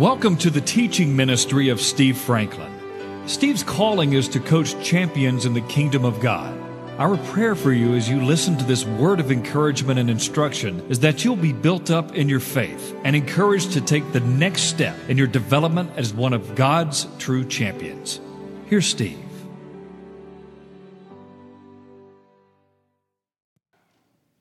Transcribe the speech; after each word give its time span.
Welcome 0.00 0.36
to 0.38 0.50
the 0.50 0.60
teaching 0.60 1.14
ministry 1.14 1.68
of 1.68 1.80
Steve 1.80 2.18
Franklin. 2.18 2.72
Steve's 3.28 3.62
calling 3.62 4.14
is 4.14 4.26
to 4.30 4.40
coach 4.40 4.74
champions 4.84 5.46
in 5.46 5.54
the 5.54 5.60
kingdom 5.60 6.04
of 6.04 6.18
God. 6.18 6.52
Our 6.98 7.16
prayer 7.16 7.54
for 7.54 7.72
you 7.72 7.94
as 7.94 8.08
you 8.08 8.20
listen 8.20 8.58
to 8.58 8.64
this 8.64 8.84
word 8.84 9.20
of 9.20 9.30
encouragement 9.30 10.00
and 10.00 10.10
instruction 10.10 10.84
is 10.90 10.98
that 10.98 11.24
you'll 11.24 11.36
be 11.36 11.52
built 11.52 11.92
up 11.92 12.12
in 12.16 12.28
your 12.28 12.40
faith 12.40 12.92
and 13.04 13.14
encouraged 13.14 13.70
to 13.74 13.80
take 13.80 14.12
the 14.12 14.18
next 14.18 14.62
step 14.62 14.96
in 15.08 15.16
your 15.16 15.28
development 15.28 15.92
as 15.96 16.12
one 16.12 16.32
of 16.32 16.56
God's 16.56 17.06
true 17.20 17.44
champions. 17.44 18.20
Here's 18.66 18.86
Steve. 18.86 19.16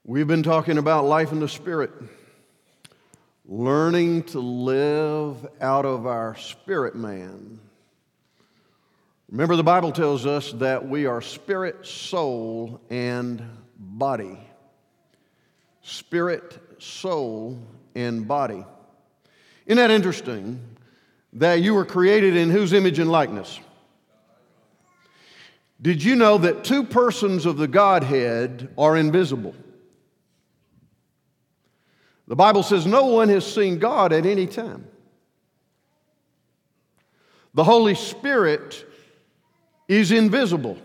We've 0.04 0.28
been 0.28 0.42
talking 0.42 0.80
about 0.80 1.06
life 1.06 1.32
in 1.32 1.40
the 1.40 1.48
Spirit, 1.48 1.92
learning 3.54 4.24
to 4.24 4.40
live 4.40 5.46
out 5.62 5.86
of 5.86 6.08
our 6.08 6.36
spirit 6.38 6.96
man. 6.96 7.60
Remember, 9.30 9.56
the 9.56 9.64
Bible 9.64 9.92
tells 9.92 10.26
us 10.26 10.54
that 10.54 10.90
we 10.90 11.06
are 11.06 11.22
spirit, 11.22 11.86
soul, 11.86 12.82
and 12.90 13.44
body. 13.78 14.40
Spirit, 15.84 16.60
soul, 16.80 17.60
and 17.94 18.28
body. 18.28 18.66
Isn't 19.68 19.78
that 19.78 19.92
interesting 19.92 20.60
that 21.34 21.62
you 21.62 21.76
were 21.76 21.86
created 21.86 22.36
in 22.36 22.50
whose 22.50 22.74
image 22.74 22.98
and 22.98 23.12
likeness? 23.12 23.60
Did 25.80 26.04
you 26.04 26.16
know 26.16 26.40
that 26.40 26.64
two 26.64 26.86
persons 26.86 27.46
of 27.46 27.58
the 27.58 27.68
Godhead 27.68 28.74
are 28.80 28.98
invisible? 28.98 29.54
The 32.34 32.38
Bible 32.38 32.64
says 32.64 32.88
no 32.88 33.06
one 33.06 33.30
has 33.30 33.46
seen 33.46 33.78
God 33.78 34.12
at 34.12 34.26
any 34.26 34.48
time. 34.48 34.88
The 37.54 37.64
Holy 37.64 37.94
Spirit 37.94 38.88
is 39.88 40.12
invisible. 40.12 40.80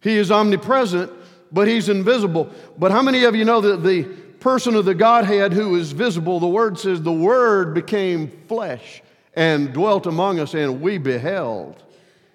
He 0.00 0.16
is 0.16 0.30
omnipresent, 0.30 1.10
but 1.50 1.66
he's 1.66 1.88
invisible. 1.88 2.52
But 2.78 2.92
how 2.92 3.02
many 3.02 3.24
of 3.24 3.34
you 3.34 3.44
know 3.44 3.60
that 3.62 3.82
the 3.82 4.04
person 4.38 4.76
of 4.76 4.84
the 4.84 4.94
Godhead 4.94 5.52
who 5.52 5.74
is 5.74 5.90
visible, 5.90 6.38
the 6.38 6.46
Word 6.46 6.78
says, 6.78 7.02
the 7.02 7.10
Word 7.10 7.74
became 7.74 8.30
flesh 8.46 9.02
and 9.34 9.72
dwelt 9.72 10.06
among 10.06 10.38
us, 10.38 10.54
and 10.54 10.80
we 10.80 10.98
beheld 10.98 11.82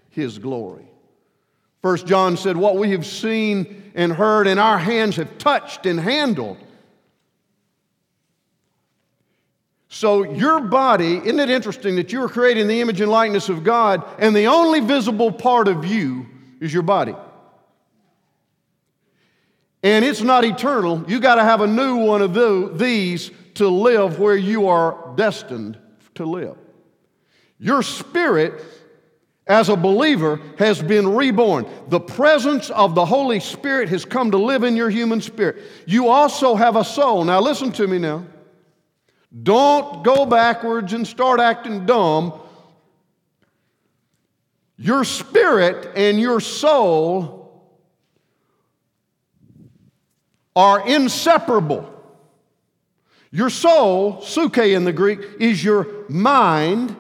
his 0.10 0.40
glory. 0.40 0.92
First 1.82 2.06
John 2.06 2.36
said, 2.36 2.58
What 2.58 2.76
we 2.76 2.92
have 2.92 3.06
seen 3.06 3.94
and 3.96 4.12
heard, 4.12 4.46
and 4.46 4.60
our 4.60 4.78
hands 4.78 5.16
have 5.16 5.38
touched 5.38 5.86
and 5.86 5.98
handled 5.98 6.58
So, 10.04 10.24
your 10.24 10.60
body, 10.60 11.16
isn't 11.16 11.40
it 11.40 11.50
interesting 11.50 11.96
that 11.96 12.12
you 12.12 12.20
were 12.20 12.28
created 12.28 12.60
in 12.60 12.68
the 12.68 12.82
image 12.82 13.00
and 13.00 13.10
likeness 13.10 13.48
of 13.48 13.64
God, 13.64 14.04
and 14.20 14.36
the 14.36 14.48
only 14.48 14.82
visible 14.82 15.32
part 15.32 15.70
of 15.70 15.86
you 15.86 16.26
is 16.60 16.74
your 16.74 16.84
body? 16.84 17.16
And 19.82 20.04
it's 20.04 20.20
not 20.20 20.44
eternal. 20.44 21.06
You 21.08 21.22
got 21.22 21.36
to 21.36 21.44
have 21.46 21.62
a 21.62 21.68
new 21.68 21.96
one 21.96 22.22
of 22.22 22.78
these 22.78 23.32
to 23.54 23.70
live 23.70 24.20
where 24.20 24.36
you 24.36 24.68
are 24.68 25.14
destined 25.16 25.78
to 26.16 26.26
live. 26.26 26.58
Your 27.58 27.82
spirit, 27.82 28.62
as 29.48 29.70
a 29.70 29.78
believer, 29.78 30.42
has 30.60 30.82
been 30.82 31.16
reborn. 31.16 31.66
The 31.88 32.02
presence 32.02 32.70
of 32.72 32.94
the 32.94 33.06
Holy 33.06 33.40
Spirit 33.40 33.88
has 33.88 34.04
come 34.04 34.32
to 34.32 34.38
live 34.38 34.64
in 34.64 34.76
your 34.76 34.90
human 34.90 35.22
spirit. 35.22 35.64
You 35.86 36.10
also 36.10 36.56
have 36.56 36.76
a 36.76 36.84
soul. 36.84 37.24
Now, 37.24 37.40
listen 37.40 37.72
to 37.72 37.88
me 37.88 38.00
now. 38.00 38.26
Don't 39.42 40.04
go 40.04 40.26
backwards 40.26 40.94
and 40.94 41.08
start 41.08 41.40
acting 41.40 41.86
dumb. 41.86 42.40
Your 44.78 45.04
spirit 45.04 45.92
and 45.96 46.20
your 46.20 46.40
soul 46.40 47.44
are 50.56 50.88
inseparable. 50.88 51.90
Your 53.32 53.50
soul, 53.50 54.18
psuche 54.18 54.76
in 54.76 54.84
the 54.84 54.94
Greek, 54.94 55.20
is 55.40 55.64
your 55.64 55.88
mind, 56.08 56.96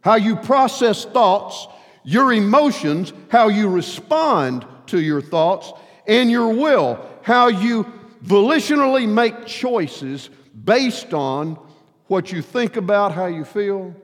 how 0.00 0.14
you 0.14 0.36
process 0.36 1.04
thoughts, 1.04 1.66
your 2.04 2.32
emotions, 2.32 3.12
how 3.28 3.48
you 3.48 3.68
respond 3.68 4.64
to 4.86 5.00
your 5.00 5.20
thoughts, 5.20 5.72
and 6.06 6.30
your 6.30 6.48
will, 6.48 7.04
how 7.22 7.48
you 7.48 7.84
volitionally 8.24 9.06
make 9.06 9.44
choices 9.44 10.30
based 10.64 11.12
on 11.12 11.58
what 12.06 12.32
you 12.32 12.42
think 12.42 12.76
about, 12.76 13.12
how 13.12 13.26
you 13.26 13.44
feel, 13.44 13.94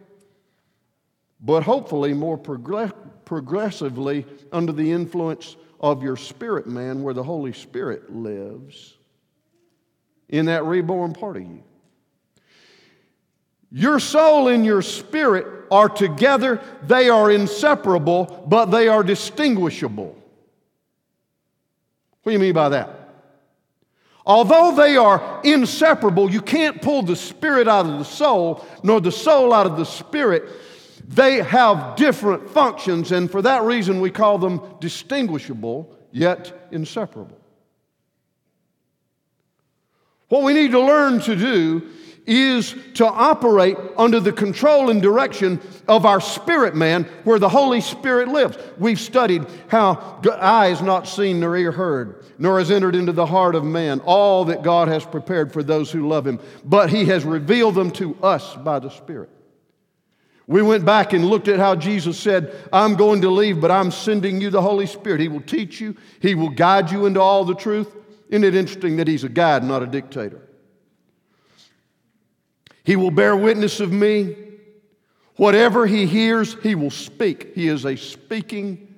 but 1.40 1.62
hopefully 1.62 2.14
more 2.14 2.38
progress- 2.38 2.92
progressively 3.24 4.26
under 4.52 4.72
the 4.72 4.90
influence 4.90 5.56
of 5.80 6.02
your 6.02 6.16
spirit 6.16 6.66
man, 6.66 7.02
where 7.02 7.14
the 7.14 7.22
Holy 7.22 7.52
Spirit 7.52 8.14
lives 8.14 8.96
in 10.28 10.46
that 10.46 10.64
reborn 10.64 11.12
part 11.12 11.36
of 11.36 11.42
you. 11.42 11.62
Your 13.72 14.00
soul 14.00 14.48
and 14.48 14.64
your 14.64 14.82
spirit 14.82 15.46
are 15.70 15.88
together, 15.88 16.60
they 16.82 17.08
are 17.08 17.30
inseparable, 17.30 18.44
but 18.48 18.66
they 18.66 18.88
are 18.88 19.04
distinguishable. 19.04 20.16
What 22.22 22.30
do 22.30 22.32
you 22.32 22.38
mean 22.38 22.52
by 22.52 22.70
that? 22.70 22.99
Although 24.26 24.74
they 24.76 24.96
are 24.96 25.40
inseparable, 25.44 26.30
you 26.30 26.42
can't 26.42 26.82
pull 26.82 27.02
the 27.02 27.16
spirit 27.16 27.68
out 27.68 27.86
of 27.86 27.98
the 27.98 28.04
soul, 28.04 28.64
nor 28.82 29.00
the 29.00 29.12
soul 29.12 29.52
out 29.52 29.66
of 29.66 29.76
the 29.76 29.86
spirit. 29.86 30.44
They 31.08 31.42
have 31.42 31.96
different 31.96 32.48
functions, 32.50 33.12
and 33.12 33.30
for 33.30 33.42
that 33.42 33.62
reason, 33.64 34.00
we 34.00 34.10
call 34.10 34.38
them 34.38 34.60
distinguishable, 34.78 35.96
yet 36.12 36.68
inseparable. 36.70 37.38
What 40.28 40.44
we 40.44 40.54
need 40.54 40.70
to 40.70 40.80
learn 40.80 41.20
to 41.22 41.34
do 41.34 41.90
is 42.30 42.76
to 42.94 43.04
operate 43.04 43.76
under 43.98 44.20
the 44.20 44.30
control 44.30 44.88
and 44.88 45.02
direction 45.02 45.60
of 45.88 46.06
our 46.06 46.20
spirit 46.20 46.76
man 46.76 47.02
where 47.24 47.40
the 47.40 47.48
Holy 47.48 47.80
Spirit 47.80 48.28
lives. 48.28 48.56
We've 48.78 49.00
studied 49.00 49.44
how 49.66 50.20
eye 50.40 50.68
has 50.68 50.80
not 50.80 51.08
seen 51.08 51.40
nor 51.40 51.56
ear 51.56 51.72
heard, 51.72 52.24
nor 52.38 52.60
has 52.60 52.70
entered 52.70 52.94
into 52.94 53.10
the 53.10 53.26
heart 53.26 53.56
of 53.56 53.64
man 53.64 53.98
all 54.04 54.44
that 54.44 54.62
God 54.62 54.86
has 54.86 55.04
prepared 55.04 55.52
for 55.52 55.64
those 55.64 55.90
who 55.90 56.06
love 56.06 56.24
him, 56.24 56.38
but 56.64 56.88
he 56.88 57.04
has 57.06 57.24
revealed 57.24 57.74
them 57.74 57.90
to 57.92 58.16
us 58.22 58.54
by 58.54 58.78
the 58.78 58.90
Spirit. 58.90 59.30
We 60.46 60.62
went 60.62 60.84
back 60.84 61.12
and 61.12 61.24
looked 61.24 61.48
at 61.48 61.58
how 61.58 61.74
Jesus 61.74 62.16
said, 62.16 62.54
I'm 62.72 62.94
going 62.94 63.22
to 63.22 63.30
leave, 63.30 63.60
but 63.60 63.72
I'm 63.72 63.90
sending 63.90 64.40
you 64.40 64.50
the 64.50 64.62
Holy 64.62 64.86
Spirit. 64.86 65.20
He 65.20 65.28
will 65.28 65.40
teach 65.40 65.80
you, 65.80 65.96
He 66.20 66.36
will 66.36 66.50
guide 66.50 66.92
you 66.92 67.06
into 67.06 67.20
all 67.20 67.44
the 67.44 67.56
truth. 67.56 67.96
Isn't 68.28 68.44
it 68.44 68.54
interesting 68.54 68.98
that 68.98 69.08
He's 69.08 69.24
a 69.24 69.28
guide, 69.28 69.64
not 69.64 69.82
a 69.82 69.86
dictator? 69.86 70.42
He 72.90 72.96
will 72.96 73.12
bear 73.12 73.36
witness 73.36 73.78
of 73.78 73.92
me. 73.92 74.34
Whatever 75.36 75.86
he 75.86 76.06
hears, 76.06 76.56
he 76.60 76.74
will 76.74 76.90
speak. 76.90 77.54
He 77.54 77.68
is 77.68 77.86
a 77.86 77.94
speaking 77.94 78.92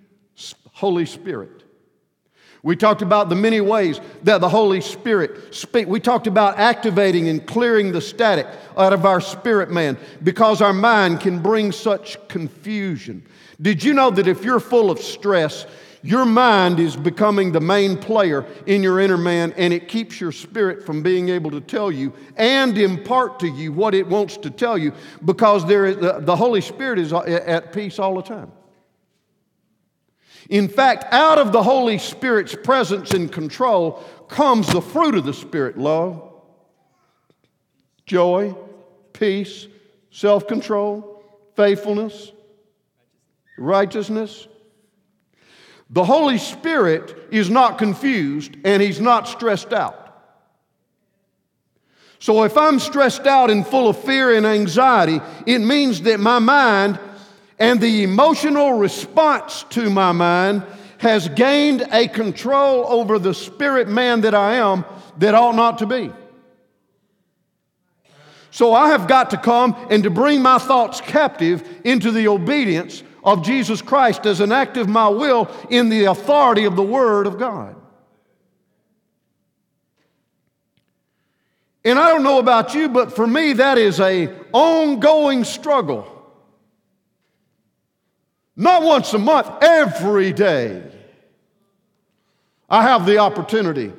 Holy 0.73 1.05
Spirit. 1.05 1.63
We 2.63 2.75
talked 2.75 3.03
about 3.03 3.29
the 3.29 3.35
many 3.35 3.61
ways 3.61 4.01
that 4.23 4.41
the 4.41 4.49
Holy 4.49 4.81
Spirit 4.81 5.55
speak. 5.55 5.89
We 5.89 6.01
talked 6.01 6.27
about 6.27 6.59
activating 6.59 7.29
and 7.29 7.47
clearing 7.47 7.93
the 7.93 8.01
static 8.01 8.47
out 8.79 8.95
of 8.95 9.05
our 9.05 9.21
spirit 9.21 9.71
man 9.71 9.99
because 10.23 10.63
our 10.63 10.73
mind 10.73 11.21
can 11.21 11.43
bring 11.43 11.71
such 11.71 12.17
confusion. 12.29 13.27
Did 13.61 13.85
you 13.85 13.93
know 13.93 14.11
that 14.11 14.27
if 14.27 14.43
you're 14.43 14.59
full 14.59 14.91
of 14.91 15.01
stress, 15.01 15.67
your 16.03 16.27
mind 16.27 16.81
is 16.81 16.97
becoming 16.97 17.53
the 17.53 17.61
main 17.61 17.97
player 17.97 18.45
in 18.67 18.83
your 18.83 18.99
inner 18.99 19.17
man, 19.17 19.53
and 19.57 19.73
it 19.73 19.87
keeps 19.87 20.21
your 20.21 20.33
spirit 20.33 20.85
from 20.85 21.01
being 21.01 21.29
able 21.29 21.53
to 21.53 21.61
tell 21.61 21.93
you 21.93 22.13
and 22.37 22.77
impart 22.77 23.39
to 23.41 23.47
you 23.47 23.73
what 23.73 23.95
it 23.95 24.09
wants 24.09 24.37
to 24.39 24.51
tell 24.51 24.77
you 24.77 24.93
because 25.25 25.65
there 25.65 25.87
is, 25.87 25.97
the, 25.99 26.19
the 26.19 26.35
Holy 26.35 26.61
Spirit 26.61 26.99
is 26.99 27.13
uh, 27.13 27.21
at 27.21 27.73
peace 27.73 28.01
all 28.01 28.17
the 28.17 28.23
time. 28.23 28.51
In 30.51 30.69
fact, 30.69 31.05
out 31.13 31.39
of 31.39 31.53
the 31.53 31.63
Holy 31.63 31.99
Spirit's 31.99 32.57
presence 32.57 33.13
and 33.13 33.31
control 33.31 34.03
comes 34.29 34.67
the 34.67 34.83
fruit 34.83 35.15
of 35.15 35.25
the 35.25 35.33
Spirit 35.33 35.79
love, 35.79 36.33
joy, 38.07 38.57
peace, 39.13 39.69
self 40.11 40.49
control, 40.49 41.23
faithfulness, 41.55 42.33
righteousness 43.57 44.49
the 45.93 46.05
Holy 46.05 46.39
Spirit 46.39 47.29
is 47.31 47.51
not 47.51 47.77
confused 47.77 48.57
and 48.65 48.83
he's 48.83 49.01
not 49.01 49.29
stressed 49.29 49.75
out. 49.75 49.99
So 52.19 52.45
if 52.45 52.57
I'm 52.57 52.79
stressed 52.79 53.27
out 53.27 53.51
and 53.51 53.67
full 53.67 53.89
of 53.89 54.03
fear 54.03 54.35
and 54.35 54.47
anxiety, 54.47 55.21
it 55.47 55.59
means 55.59 56.03
that 56.03 56.19
my 56.19 56.39
mind 56.39 56.99
and 57.59 57.81
the 57.81 58.05
emotional 58.05 58.73
response 58.73 59.65
to 59.71 59.91
my 59.91 60.13
mind 60.13 60.65
has 60.99 61.29
gained 61.29 61.87
a 61.93 62.09
control 62.09 62.87
over 62.87 63.19
the 63.19 63.35
spirit 63.35 63.89
man 63.89 64.23
that 64.23 64.35
I 64.35 64.55
am 64.55 64.85
that 65.19 65.35
ought 65.35 65.57
not 65.57 65.79
to 65.79 65.87
be. 65.87 66.13
So 68.51 68.73
I 68.73 68.89
have 68.89 69.09
got 69.09 69.31
to 69.31 69.37
come 69.37 69.77
and 69.91 70.03
to 70.05 70.11
bring 70.11 70.43
my 70.43 70.59
thoughts 70.59 71.01
captive 71.01 71.69
into 71.85 72.11
the 72.13 72.29
obedience 72.29 73.03
of 73.23 73.45
Jesus 73.45 73.81
Christ 73.81 74.27
as 74.27 74.41
an 74.41 74.53
act 74.53 74.77
of 74.77 74.89
my 74.89 75.09
will 75.09 75.51
in 75.71 75.89
the 75.89 76.05
authority 76.05 76.65
of 76.65 76.77
the 76.77 76.83
Word 76.83 77.27
of 77.27 77.39
God. 77.39 77.77
And 81.85 81.99
I 81.99 82.09
don't 82.09 82.23
know 82.23 82.39
about 82.39 82.75
you, 82.75 82.89
but 82.89 83.15
for 83.15 83.27
me, 83.27 83.55
that 83.55 83.77
is 83.77 83.99
a 83.99 84.33
ongoing 84.53 85.45
struggle. 85.45 86.09
Not 88.55 88.83
once 88.83 89.13
a 89.15 89.19
month, 89.19 89.51
every 89.63 90.33
day. 90.33 90.83
I 92.69 92.83
have 92.83 93.05
the 93.05 93.19
opportunity 93.19 93.93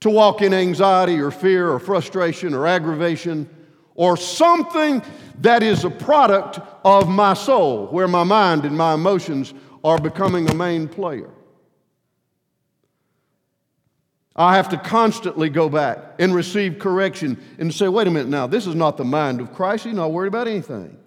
to 0.00 0.10
walk 0.10 0.42
in 0.42 0.52
anxiety 0.52 1.20
or 1.20 1.30
fear 1.30 1.70
or 1.70 1.78
frustration 1.78 2.54
or 2.54 2.66
aggravation 2.66 3.48
or 3.94 4.16
something 4.16 5.02
that 5.40 5.62
is 5.62 5.84
a 5.84 5.90
product 5.90 6.60
of 6.84 7.08
my 7.08 7.34
soul, 7.34 7.86
where 7.88 8.08
my 8.08 8.24
mind 8.24 8.64
and 8.64 8.76
my 8.76 8.94
emotions 8.94 9.54
are 9.82 9.98
becoming 9.98 10.48
a 10.50 10.54
main 10.54 10.88
player. 10.88 11.30
I 14.36 14.56
have 14.56 14.68
to 14.70 14.76
constantly 14.76 15.48
go 15.48 15.68
back 15.68 15.98
and 16.18 16.34
receive 16.34 16.78
correction 16.80 17.40
and 17.58 17.72
say, 17.72 17.86
wait 17.86 18.08
a 18.08 18.10
minute 18.10 18.28
now, 18.28 18.48
this 18.48 18.66
is 18.66 18.74
not 18.74 18.96
the 18.96 19.04
mind 19.04 19.40
of 19.40 19.52
Christ. 19.52 19.84
He's 19.84 19.94
not 19.94 20.10
worried 20.10 20.28
about 20.28 20.48
anything. 20.48 20.98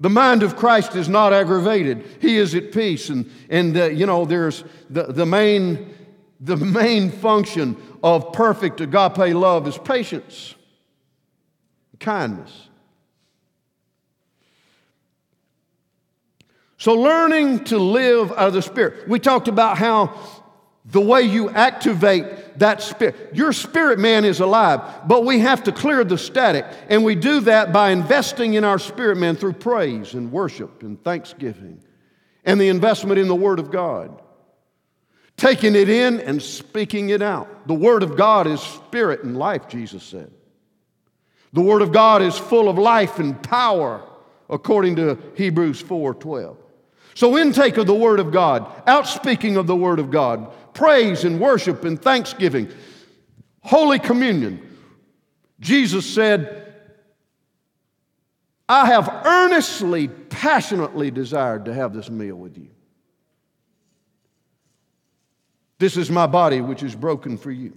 The 0.00 0.10
mind 0.10 0.42
of 0.42 0.56
Christ 0.56 0.96
is 0.96 1.08
not 1.08 1.32
aggravated. 1.32 2.04
He 2.20 2.36
is 2.36 2.56
at 2.56 2.72
peace. 2.72 3.08
And, 3.08 3.30
and 3.48 3.76
uh, 3.76 3.84
you 3.84 4.06
know, 4.06 4.24
there's 4.24 4.64
the, 4.90 5.04
the, 5.04 5.24
main, 5.24 5.94
the 6.42 6.56
main 6.56 7.10
function 7.10 7.76
of 8.02 8.32
perfect 8.32 8.80
agape 8.80 9.34
love 9.34 9.68
is 9.68 9.78
patience, 9.78 10.56
kindness. 12.00 12.68
So, 16.78 16.94
learning 16.94 17.64
to 17.66 17.78
live 17.78 18.32
out 18.32 18.48
of 18.48 18.54
the 18.54 18.62
Spirit. 18.62 19.08
We 19.08 19.20
talked 19.20 19.46
about 19.46 19.78
how 19.78 20.18
the 20.84 21.00
way 21.00 21.22
you 21.22 21.48
activate 21.48 22.58
that 22.58 22.82
spirit. 22.82 23.14
Your 23.34 23.52
spirit 23.52 24.00
man 24.00 24.24
is 24.24 24.40
alive, 24.40 24.80
but 25.06 25.24
we 25.24 25.38
have 25.38 25.62
to 25.64 25.72
clear 25.72 26.02
the 26.02 26.18
static. 26.18 26.66
And 26.88 27.04
we 27.04 27.14
do 27.14 27.38
that 27.42 27.72
by 27.72 27.90
investing 27.90 28.54
in 28.54 28.64
our 28.64 28.80
spirit 28.80 29.16
man 29.16 29.36
through 29.36 29.52
praise 29.54 30.14
and 30.14 30.32
worship 30.32 30.82
and 30.82 31.02
thanksgiving 31.04 31.80
and 32.44 32.60
the 32.60 32.68
investment 32.68 33.20
in 33.20 33.28
the 33.28 33.34
Word 33.34 33.60
of 33.60 33.70
God. 33.70 34.20
Taking 35.36 35.74
it 35.74 35.88
in 35.88 36.20
and 36.20 36.42
speaking 36.42 37.10
it 37.10 37.22
out. 37.22 37.66
The 37.66 37.74
Word 37.74 38.02
of 38.02 38.16
God 38.16 38.46
is 38.46 38.60
spirit 38.60 39.24
and 39.24 39.36
life, 39.36 39.68
Jesus 39.68 40.02
said. 40.02 40.30
The 41.52 41.60
Word 41.60 41.82
of 41.82 41.92
God 41.92 42.22
is 42.22 42.36
full 42.38 42.68
of 42.68 42.78
life 42.78 43.18
and 43.18 43.40
power, 43.42 44.02
according 44.48 44.96
to 44.96 45.18
Hebrews 45.36 45.80
4 45.80 46.14
12. 46.14 46.56
So, 47.14 47.36
intake 47.36 47.76
of 47.76 47.86
the 47.86 47.94
Word 47.94 48.20
of 48.20 48.32
God, 48.32 48.70
outspeaking 48.86 49.56
of 49.56 49.66
the 49.66 49.76
Word 49.76 49.98
of 49.98 50.10
God, 50.10 50.50
praise 50.74 51.24
and 51.24 51.40
worship 51.40 51.84
and 51.84 52.00
thanksgiving, 52.00 52.70
Holy 53.60 53.98
Communion. 53.98 54.68
Jesus 55.60 56.12
said, 56.12 56.74
I 58.68 58.86
have 58.86 59.08
earnestly, 59.24 60.08
passionately 60.08 61.10
desired 61.10 61.66
to 61.66 61.74
have 61.74 61.92
this 61.92 62.08
meal 62.08 62.36
with 62.36 62.56
you. 62.56 62.68
This 65.82 65.96
is 65.96 66.12
my 66.12 66.28
body, 66.28 66.60
which 66.60 66.84
is 66.84 66.94
broken 66.94 67.36
for 67.36 67.50
you. 67.50 67.76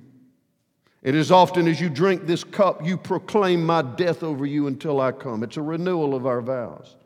And 1.02 1.16
as 1.16 1.32
often 1.32 1.68
as 1.68 1.82
you 1.82 1.90
drink 1.90 2.28
this 2.28 2.44
cup, 2.44 2.86
you 2.86 2.98
proclaim 2.98 3.66
my 3.66 3.82
death 3.82 4.22
over 4.22 4.46
you 4.46 4.68
until 4.68 5.02
I 5.02 5.12
come. 5.12 5.42
It's 5.42 5.58
a 5.58 5.64
renewal 5.64 6.14
of 6.14 6.28
our 6.28 6.40
vows. 6.40 6.98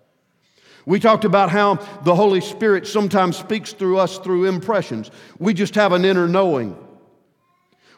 We 0.85 0.99
talked 0.99 1.23
about 1.23 1.51
how 1.51 1.75
the 2.03 2.13
Holy 2.13 2.41
Spirit 2.41 2.85
sometimes 2.85 3.37
speaks 3.37 3.71
through 3.71 3.97
us 3.97 4.17
through 4.17 4.47
impressions. 4.47 5.09
We 5.37 5.53
just 5.53 5.73
have 5.75 5.93
an 5.93 6.03
inner 6.03 6.27
knowing. 6.27 6.77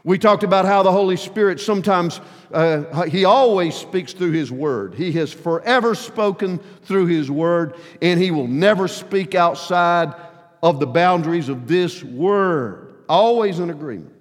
We 0.04 0.20
talked 0.20 0.44
about 0.44 0.66
how 0.66 0.84
the 0.84 0.92
Holy 0.92 1.18
Spirit 1.18 1.60
sometimes, 1.60 2.22
uh, 2.54 3.06
He 3.06 3.26
always 3.26 3.74
speaks 3.74 4.14
through 4.14 4.34
His 4.34 4.52
Word. 4.52 4.94
He 4.94 5.12
has 5.14 5.34
forever 5.34 5.96
spoken 5.96 6.60
through 6.84 7.08
His 7.08 7.32
Word, 7.32 7.78
and 8.00 8.20
He 8.20 8.30
will 8.30 8.48
never 8.48 8.88
speak 8.88 9.34
outside 9.34 10.14
of 10.62 10.80
the 10.80 10.86
boundaries 10.86 11.50
of 11.50 11.68
this 11.68 12.04
Word. 12.04 12.90
Always 13.12 13.60
in 13.60 13.70
agreement. 13.70 14.14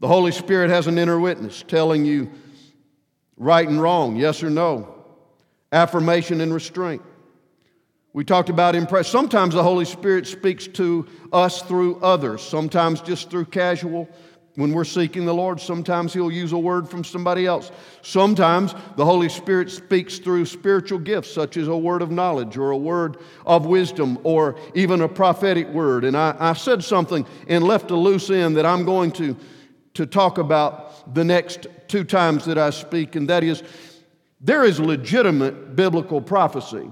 The 0.00 0.08
Holy 0.08 0.30
Spirit 0.30 0.68
has 0.68 0.88
an 0.88 0.98
inner 0.98 1.18
witness 1.18 1.64
telling 1.66 2.04
you 2.04 2.30
right 3.38 3.66
and 3.66 3.80
wrong, 3.80 4.14
yes 4.16 4.42
or 4.42 4.50
no 4.50 4.94
affirmation 5.72 6.42
and 6.42 6.52
restraint. 6.52 7.00
We 8.12 8.24
talked 8.24 8.50
about 8.50 8.74
impress. 8.74 9.08
Sometimes 9.08 9.54
the 9.54 9.62
Holy 9.62 9.86
Spirit 9.86 10.26
speaks 10.26 10.66
to 10.66 11.06
us 11.32 11.62
through 11.62 11.98
others, 12.00 12.42
sometimes 12.42 13.00
just 13.00 13.30
through 13.30 13.46
casual. 13.46 14.06
When 14.58 14.72
we're 14.72 14.82
seeking 14.82 15.24
the 15.24 15.32
Lord, 15.32 15.60
sometimes 15.60 16.12
He'll 16.12 16.32
use 16.32 16.50
a 16.50 16.58
word 16.58 16.88
from 16.88 17.04
somebody 17.04 17.46
else. 17.46 17.70
Sometimes 18.02 18.74
the 18.96 19.04
Holy 19.04 19.28
Spirit 19.28 19.70
speaks 19.70 20.18
through 20.18 20.46
spiritual 20.46 20.98
gifts, 20.98 21.32
such 21.32 21.56
as 21.56 21.68
a 21.68 21.76
word 21.76 22.02
of 22.02 22.10
knowledge 22.10 22.56
or 22.56 22.72
a 22.72 22.76
word 22.76 23.18
of 23.46 23.66
wisdom 23.66 24.18
or 24.24 24.56
even 24.74 25.02
a 25.02 25.08
prophetic 25.08 25.68
word. 25.68 26.04
And 26.04 26.16
I, 26.16 26.34
I 26.40 26.52
said 26.54 26.82
something 26.82 27.24
and 27.46 27.62
left 27.62 27.92
a 27.92 27.94
loose 27.94 28.30
end 28.30 28.56
that 28.56 28.66
I'm 28.66 28.84
going 28.84 29.12
to, 29.12 29.36
to 29.94 30.06
talk 30.06 30.38
about 30.38 31.14
the 31.14 31.22
next 31.22 31.68
two 31.86 32.02
times 32.02 32.44
that 32.46 32.58
I 32.58 32.70
speak, 32.70 33.14
and 33.14 33.30
that 33.30 33.44
is 33.44 33.62
there 34.40 34.64
is 34.64 34.80
legitimate 34.80 35.76
biblical 35.76 36.20
prophecy. 36.20 36.90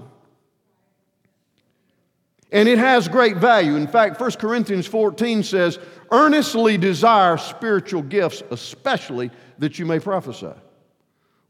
And 2.51 2.69
it 2.69 2.77
has 2.77 3.07
great 3.07 3.37
value. 3.37 3.75
In 3.75 3.87
fact, 3.87 4.19
1 4.19 4.31
Corinthians 4.33 4.87
14 4.87 5.43
says, 5.43 5.79
earnestly 6.11 6.77
desire 6.77 7.37
spiritual 7.37 8.01
gifts, 8.01 8.41
especially 8.51 9.31
that 9.59 9.77
you 9.77 9.85
may 9.85 9.99
prophesy. 9.99 10.53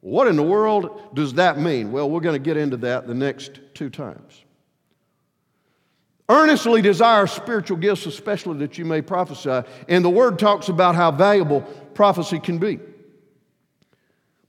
What 0.02 0.28
in 0.28 0.36
the 0.36 0.44
world 0.44 1.14
does 1.14 1.34
that 1.34 1.60
mean? 1.60 1.92
Well, 1.92 2.10
we're 2.10 2.22
going 2.22 2.42
to 2.42 2.44
get 2.44 2.58
into 2.58 2.78
that 2.78 3.08
the 3.08 3.14
next 3.14 3.60
two 3.74 3.90
times. 3.90 4.44
Earnestly 6.30 6.82
desire 6.82 7.26
spiritual 7.28 7.78
gifts, 7.78 8.06
especially 8.06 8.58
that 8.60 8.78
you 8.78 8.86
may 8.86 9.02
prophesy. 9.02 9.68
And 9.88 10.04
the 10.04 10.10
word 10.10 10.40
talks 10.40 10.68
about 10.68 10.96
how 10.96 11.12
valuable 11.12 11.62
prophecy 11.94 12.40
can 12.40 12.58
be. 12.58 12.80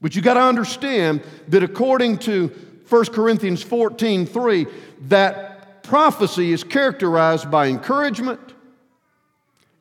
But 0.01 0.15
you 0.15 0.21
got 0.21 0.33
to 0.35 0.41
understand 0.41 1.23
that 1.49 1.63
according 1.63 2.19
to 2.19 2.47
1 2.89 3.05
Corinthians 3.05 3.61
14 3.61 4.25
3, 4.25 4.65
that 5.01 5.48
prophecy 5.89 6.51
is 6.51 6.63
characterized 6.63 7.49
by 7.49 7.65
encouragement, 7.65 8.39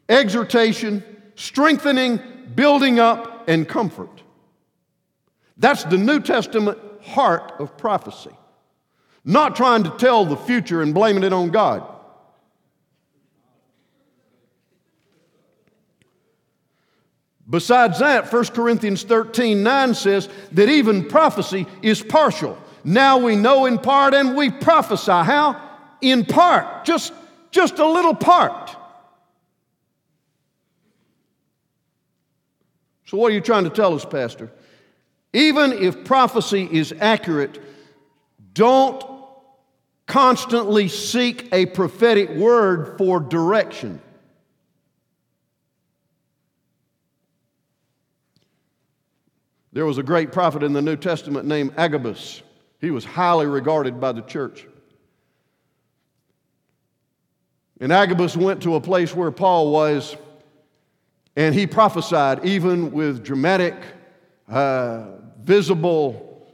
exhortation, 0.09 1.05
strengthening, 1.35 2.19
building 2.55 2.99
up, 2.99 3.47
and 3.47 3.69
comfort. 3.69 4.23
That's 5.59 5.85
the 5.85 5.99
New 5.99 6.21
Testament 6.21 6.79
heart 7.03 7.53
of 7.59 7.77
prophecy. 7.77 8.31
Not 9.23 9.55
trying 9.55 9.85
to 9.85 9.91
tell 9.91 10.25
the 10.25 10.38
future 10.38 10.81
and 10.81 10.95
blaming 10.95 11.25
it 11.25 11.35
on 11.35 11.50
God. 11.50 11.87
Besides 17.50 17.99
that, 17.99 18.33
1 18.33 18.45
Corinthians 18.47 19.03
13 19.03 19.62
9 19.62 19.95
says 19.95 20.31
that 20.53 20.71
even 20.71 21.05
prophecy 21.05 21.67
is 21.83 22.03
partial. 22.03 22.57
Now 22.83 23.19
we 23.19 23.37
know 23.37 23.67
in 23.67 23.79
part 23.79 24.15
and 24.15 24.35
we 24.35 24.50
prophesy. 24.50 25.12
How? 25.12 25.68
In 26.00 26.25
part, 26.25 26.85
just, 26.85 27.12
just 27.50 27.78
a 27.78 27.87
little 27.87 28.14
part. 28.14 28.76
So, 33.07 33.17
what 33.17 33.33
are 33.33 33.35
you 33.35 33.40
trying 33.40 33.64
to 33.64 33.71
tell 33.71 33.95
us, 33.95 34.05
Pastor? 34.05 34.50
Even 35.33 35.73
if 35.73 36.05
prophecy 36.05 36.69
is 36.71 36.93
accurate, 37.00 37.61
don't 38.52 39.02
constantly 40.07 40.88
seek 40.88 41.49
a 41.52 41.67
prophetic 41.67 42.31
word 42.31 42.99
for 42.99 43.21
direction. 43.21 44.00
There 49.73 49.87
was 49.87 49.99
a 49.99 50.02
great 50.02 50.33
prophet 50.33 50.62
in 50.62 50.73
the 50.73 50.83
New 50.83 50.97
Testament 50.97 51.47
named 51.47 51.75
Agabus. 51.76 52.43
He 52.81 52.90
was 52.90 53.05
highly 53.05 53.47
regarded 53.47 54.00
by 54.00 54.12
the 54.12 54.23
church. 54.23 54.67
And 57.81 57.93
Agabus 57.93 58.37
went 58.37 58.63
to 58.65 58.75
a 58.75 58.81
place 58.81 59.15
where 59.15 59.31
Paul 59.31 59.71
was, 59.71 60.17
and 61.37 61.55
he 61.55 61.67
prophesied, 61.67 62.45
even 62.45 62.91
with 62.91 63.25
dramatic, 63.25 63.75
uh, 64.49 65.07
visible, 65.41 66.47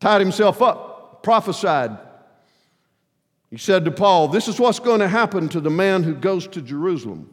tied 0.00 0.20
himself 0.20 0.60
up, 0.60 1.22
prophesied. 1.22 1.98
He 3.50 3.58
said 3.58 3.84
to 3.84 3.90
Paul, 3.92 4.28
This 4.28 4.48
is 4.48 4.58
what's 4.58 4.80
going 4.80 5.00
to 5.00 5.08
happen 5.08 5.48
to 5.50 5.60
the 5.60 5.70
man 5.70 6.02
who 6.02 6.14
goes 6.14 6.48
to 6.48 6.60
Jerusalem. 6.60 7.30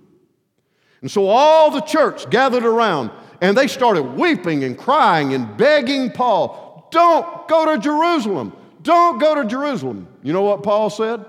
And 1.02 1.10
so 1.10 1.28
all 1.28 1.72
the 1.72 1.82
church 1.82 2.30
gathered 2.30 2.64
around 2.64 3.12
and 3.42 3.58
they 3.58 3.68
started 3.68 4.04
weeping 4.04 4.64
and 4.64 4.78
crying 4.78 5.34
and 5.34 5.58
begging 5.58 6.12
Paul, 6.12 6.88
Don't 6.92 7.48
go 7.48 7.74
to 7.74 7.82
Jerusalem. 7.82 8.56
Don't 8.84 9.20
go 9.20 9.36
to 9.36 9.46
Jerusalem. 9.46 10.08
You 10.22 10.34
know 10.34 10.44
what 10.44 10.62
Paul 10.62 10.90
said? 10.90 11.26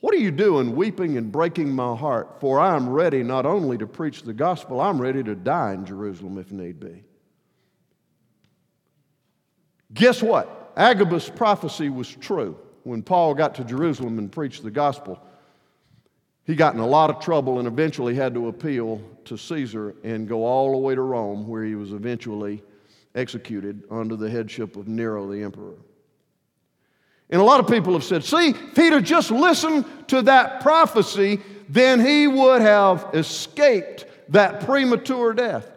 What 0.00 0.14
are 0.14 0.18
you 0.18 0.30
doing, 0.30 0.76
weeping 0.76 1.16
and 1.16 1.32
breaking 1.32 1.72
my 1.72 1.96
heart? 1.96 2.40
For 2.40 2.60
I 2.60 2.76
am 2.76 2.88
ready 2.88 3.22
not 3.22 3.46
only 3.46 3.76
to 3.78 3.86
preach 3.86 4.22
the 4.22 4.32
gospel, 4.32 4.80
I'm 4.80 5.00
ready 5.00 5.22
to 5.24 5.34
die 5.34 5.74
in 5.74 5.84
Jerusalem 5.84 6.38
if 6.38 6.52
need 6.52 6.78
be. 6.78 7.02
Guess 9.92 10.22
what? 10.22 10.72
Agabus' 10.76 11.28
prophecy 11.28 11.88
was 11.88 12.08
true. 12.08 12.56
When 12.84 13.02
Paul 13.02 13.34
got 13.34 13.56
to 13.56 13.64
Jerusalem 13.64 14.18
and 14.18 14.30
preached 14.30 14.62
the 14.62 14.70
gospel, 14.70 15.20
he 16.44 16.54
got 16.54 16.74
in 16.74 16.80
a 16.80 16.86
lot 16.86 17.10
of 17.10 17.20
trouble 17.20 17.58
and 17.58 17.66
eventually 17.66 18.14
had 18.14 18.34
to 18.34 18.48
appeal 18.48 19.02
to 19.24 19.36
Caesar 19.36 19.96
and 20.04 20.28
go 20.28 20.44
all 20.44 20.72
the 20.72 20.78
way 20.78 20.94
to 20.94 21.02
Rome, 21.02 21.48
where 21.48 21.64
he 21.64 21.74
was 21.74 21.92
eventually 21.92 22.62
executed 23.14 23.82
under 23.90 24.14
the 24.14 24.30
headship 24.30 24.76
of 24.76 24.86
Nero 24.86 25.30
the 25.30 25.42
emperor. 25.42 25.74
And 27.30 27.40
a 27.40 27.44
lot 27.44 27.60
of 27.60 27.68
people 27.68 27.92
have 27.92 28.04
said, 28.04 28.24
see, 28.24 28.54
have 28.74 29.04
just 29.04 29.30
listened 29.30 29.84
to 30.08 30.22
that 30.22 30.62
prophecy, 30.62 31.40
then 31.68 32.00
he 32.00 32.26
would 32.26 32.62
have 32.62 33.10
escaped 33.12 34.06
that 34.30 34.64
premature 34.64 35.34
death. 35.34 35.70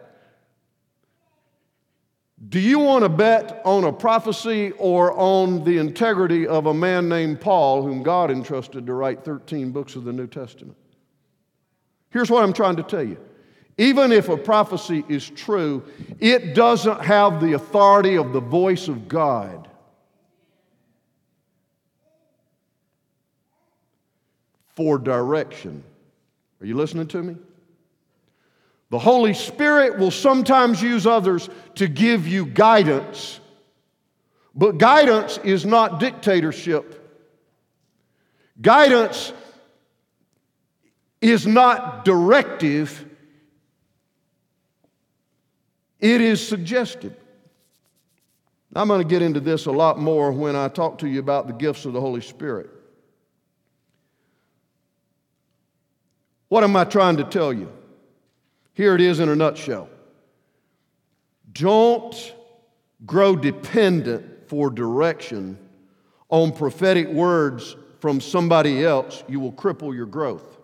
Do 2.48 2.58
you 2.58 2.80
want 2.80 3.04
to 3.04 3.08
bet 3.08 3.62
on 3.64 3.84
a 3.84 3.92
prophecy 3.92 4.72
or 4.72 5.12
on 5.12 5.62
the 5.62 5.78
integrity 5.78 6.46
of 6.46 6.66
a 6.66 6.74
man 6.74 7.08
named 7.08 7.40
Paul, 7.40 7.82
whom 7.82 8.02
God 8.02 8.30
entrusted 8.30 8.86
to 8.86 8.94
write 8.94 9.24
13 9.24 9.70
books 9.70 9.94
of 9.94 10.04
the 10.04 10.12
New 10.12 10.26
Testament? 10.26 10.76
Here's 12.10 12.30
what 12.30 12.42
I'm 12.42 12.52
trying 12.52 12.76
to 12.76 12.82
tell 12.82 13.04
you. 13.04 13.18
Even 13.78 14.12
if 14.12 14.28
a 14.28 14.36
prophecy 14.36 15.04
is 15.08 15.30
true, 15.30 15.82
it 16.18 16.54
doesn't 16.54 17.00
have 17.02 17.40
the 17.40 17.54
authority 17.54 18.16
of 18.16 18.32
the 18.32 18.40
voice 18.40 18.88
of 18.88 19.08
God. 19.08 19.68
For 24.74 24.98
direction. 24.98 25.82
Are 26.60 26.66
you 26.66 26.76
listening 26.76 27.06
to 27.08 27.22
me? 27.22 27.36
The 28.90 28.98
Holy 28.98 29.32
Spirit 29.32 29.98
will 29.98 30.10
sometimes 30.10 30.82
use 30.82 31.06
others 31.06 31.48
to 31.76 31.88
give 31.88 32.28
you 32.28 32.44
guidance, 32.44 33.40
but 34.54 34.76
guidance 34.76 35.38
is 35.38 35.64
not 35.64 35.98
dictatorship. 35.98 36.98
Guidance 38.60 39.32
is 41.22 41.46
not 41.46 42.04
directive, 42.04 43.06
it 45.98 46.20
is 46.20 46.46
suggestive. 46.46 47.16
I'm 48.74 48.88
going 48.88 49.02
to 49.02 49.08
get 49.08 49.22
into 49.22 49.40
this 49.40 49.66
a 49.66 49.70
lot 49.70 49.98
more 49.98 50.32
when 50.32 50.56
I 50.56 50.68
talk 50.68 50.98
to 50.98 51.08
you 51.08 51.20
about 51.20 51.46
the 51.46 51.52
gifts 51.52 51.84
of 51.84 51.92
the 51.92 52.00
Holy 52.00 52.20
Spirit. 52.20 52.70
What 56.52 56.64
am 56.64 56.76
I 56.76 56.84
trying 56.84 57.16
to 57.16 57.24
tell 57.24 57.50
you? 57.50 57.72
Here 58.74 58.94
it 58.94 59.00
is 59.00 59.20
in 59.20 59.30
a 59.30 59.34
nutshell. 59.34 59.88
Don't 61.50 62.34
grow 63.06 63.36
dependent 63.36 64.50
for 64.50 64.68
direction 64.68 65.56
on 66.28 66.52
prophetic 66.52 67.08
words 67.08 67.74
from 68.00 68.20
somebody 68.20 68.84
else. 68.84 69.24
You 69.28 69.40
will 69.40 69.54
cripple 69.54 69.94
your 69.94 70.04
growth. 70.04 70.58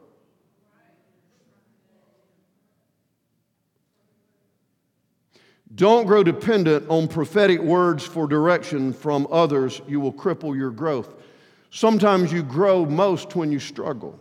Don't 5.75 6.07
grow 6.07 6.23
dependent 6.23 6.85
on 6.91 7.09
prophetic 7.09 7.63
words 7.63 8.05
for 8.05 8.27
direction 8.27 8.93
from 8.93 9.27
others. 9.31 9.81
You 9.89 10.01
will 10.01 10.13
cripple 10.13 10.55
your 10.55 10.71
growth. 10.71 11.15
Sometimes 11.71 12.31
you 12.31 12.43
grow 12.43 12.85
most 12.85 13.35
when 13.35 13.51
you 13.51 13.59
struggle. 13.59 14.21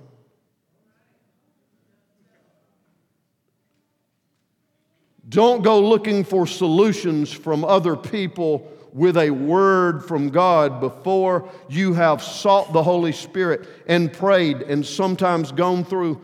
Don't 5.29 5.63
go 5.63 5.79
looking 5.79 6.23
for 6.23 6.47
solutions 6.47 7.31
from 7.31 7.65
other 7.65 7.95
people 7.95 8.71
with 8.93 9.17
a 9.17 9.29
word 9.29 10.03
from 10.05 10.29
God 10.29 10.79
before 10.79 11.49
you 11.69 11.93
have 11.93 12.23
sought 12.23 12.71
the 12.73 12.81
Holy 12.81 13.11
Spirit 13.11 13.67
and 13.87 14.11
prayed 14.11 14.61
and 14.61 14.85
sometimes 14.85 15.51
gone 15.51 15.83
through 15.83 16.21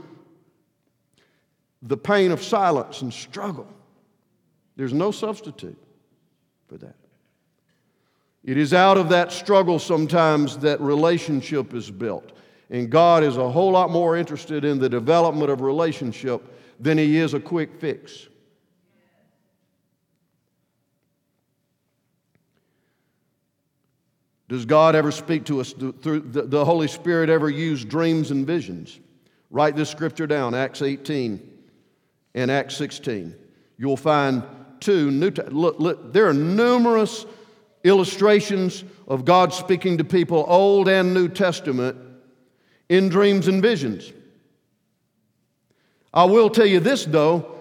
the 1.82 1.98
pain 1.98 2.32
of 2.32 2.42
silence 2.42 3.02
and 3.02 3.14
struggle. 3.14 3.68
There's 4.76 4.94
no 4.94 5.12
substitute 5.12 5.78
for 6.68 6.78
that. 6.78 6.96
It 8.44 8.58
is 8.58 8.74
out 8.74 8.98
of 8.98 9.10
that 9.10 9.32
struggle 9.32 9.80
sometimes 9.80 10.58
that 10.60 10.82
relationship 10.82 11.74
is 11.74 11.92
built. 11.92 12.32
And 12.70 12.90
God 12.90 13.24
is 13.24 13.38
a 13.38 13.50
whole 13.50 13.72
lot 13.72 13.92
more 13.92 14.18
interested 14.18 14.66
in 14.66 14.80
the 14.80 14.90
development 14.90 15.52
of 15.52 15.62
relationship 15.62 16.42
than 16.80 16.98
He 16.98 17.18
is 17.18 17.34
a 17.34 17.40
quick 17.40 17.80
fix. 17.80 18.30
Does 24.54 24.66
God 24.66 24.96
ever 24.96 25.10
speak 25.10 25.46
to 25.46 25.62
us 25.62 25.74
through 25.74 26.20
the 26.30 26.64
Holy 26.64 26.88
Spirit 26.88 27.28
ever 27.32 27.50
use 27.50 27.84
dreams 27.84 28.30
and 28.30 28.46
visions? 28.46 29.00
Write 29.50 29.76
this 29.76 29.90
scripture 29.90 30.28
down, 30.28 30.54
Acts 30.54 30.84
18 30.84 31.42
and 32.36 32.52
Acts 32.52 32.78
16. 32.78 33.34
You'll 33.80 33.98
find 33.98 34.44
two 34.80 35.10
new, 35.10 35.32
look, 35.48 35.80
look, 35.80 36.14
there 36.14 36.28
are 36.28 36.36
numerous 36.36 37.26
illustrations 37.84 38.84
of 39.08 39.26
God 39.26 39.56
speaking 39.56 39.98
to 39.98 40.04
people, 40.04 40.46
Old 40.48 40.88
and 40.88 41.16
New 41.16 41.30
Testament, 41.30 41.98
in 42.90 43.10
dreams 43.10 43.48
and 43.48 43.60
visions. 43.60 44.14
I 46.14 46.26
will 46.26 46.52
tell 46.52 46.68
you 46.68 46.80
this 46.80 47.06
though, 47.06 47.53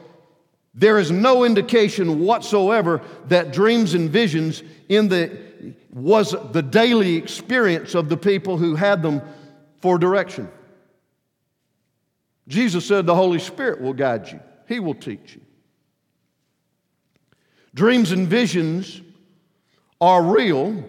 there 0.75 0.99
is 0.99 1.11
no 1.11 1.45
indication 1.45 2.21
whatsoever 2.21 3.03
that 3.29 3.53
dreams 3.53 3.95
and 3.95 4.11
visions 4.11 4.63
in 4.89 5.09
the 5.09 5.53
was 5.93 6.35
the 6.53 6.63
daily 6.63 7.17
experience 7.17 7.95
of 7.95 8.09
the 8.09 8.17
people 8.17 8.57
who 8.57 8.75
had 8.75 9.03
them 9.03 9.21
for 9.81 9.99
direction. 9.99 10.51
Jesus 12.49 12.87
said 12.87 13.07
the 13.07 13.15
Holy 13.15 13.39
Spirit 13.39 13.81
will 13.81 13.93
guide 13.93 14.31
you, 14.33 14.41
He 14.67 14.81
will 14.81 14.95
teach 14.95 15.35
you. 15.35 15.41
Dreams 17.75 18.13
and 18.13 18.27
visions 18.27 19.01
are 20.01 20.23
real, 20.23 20.85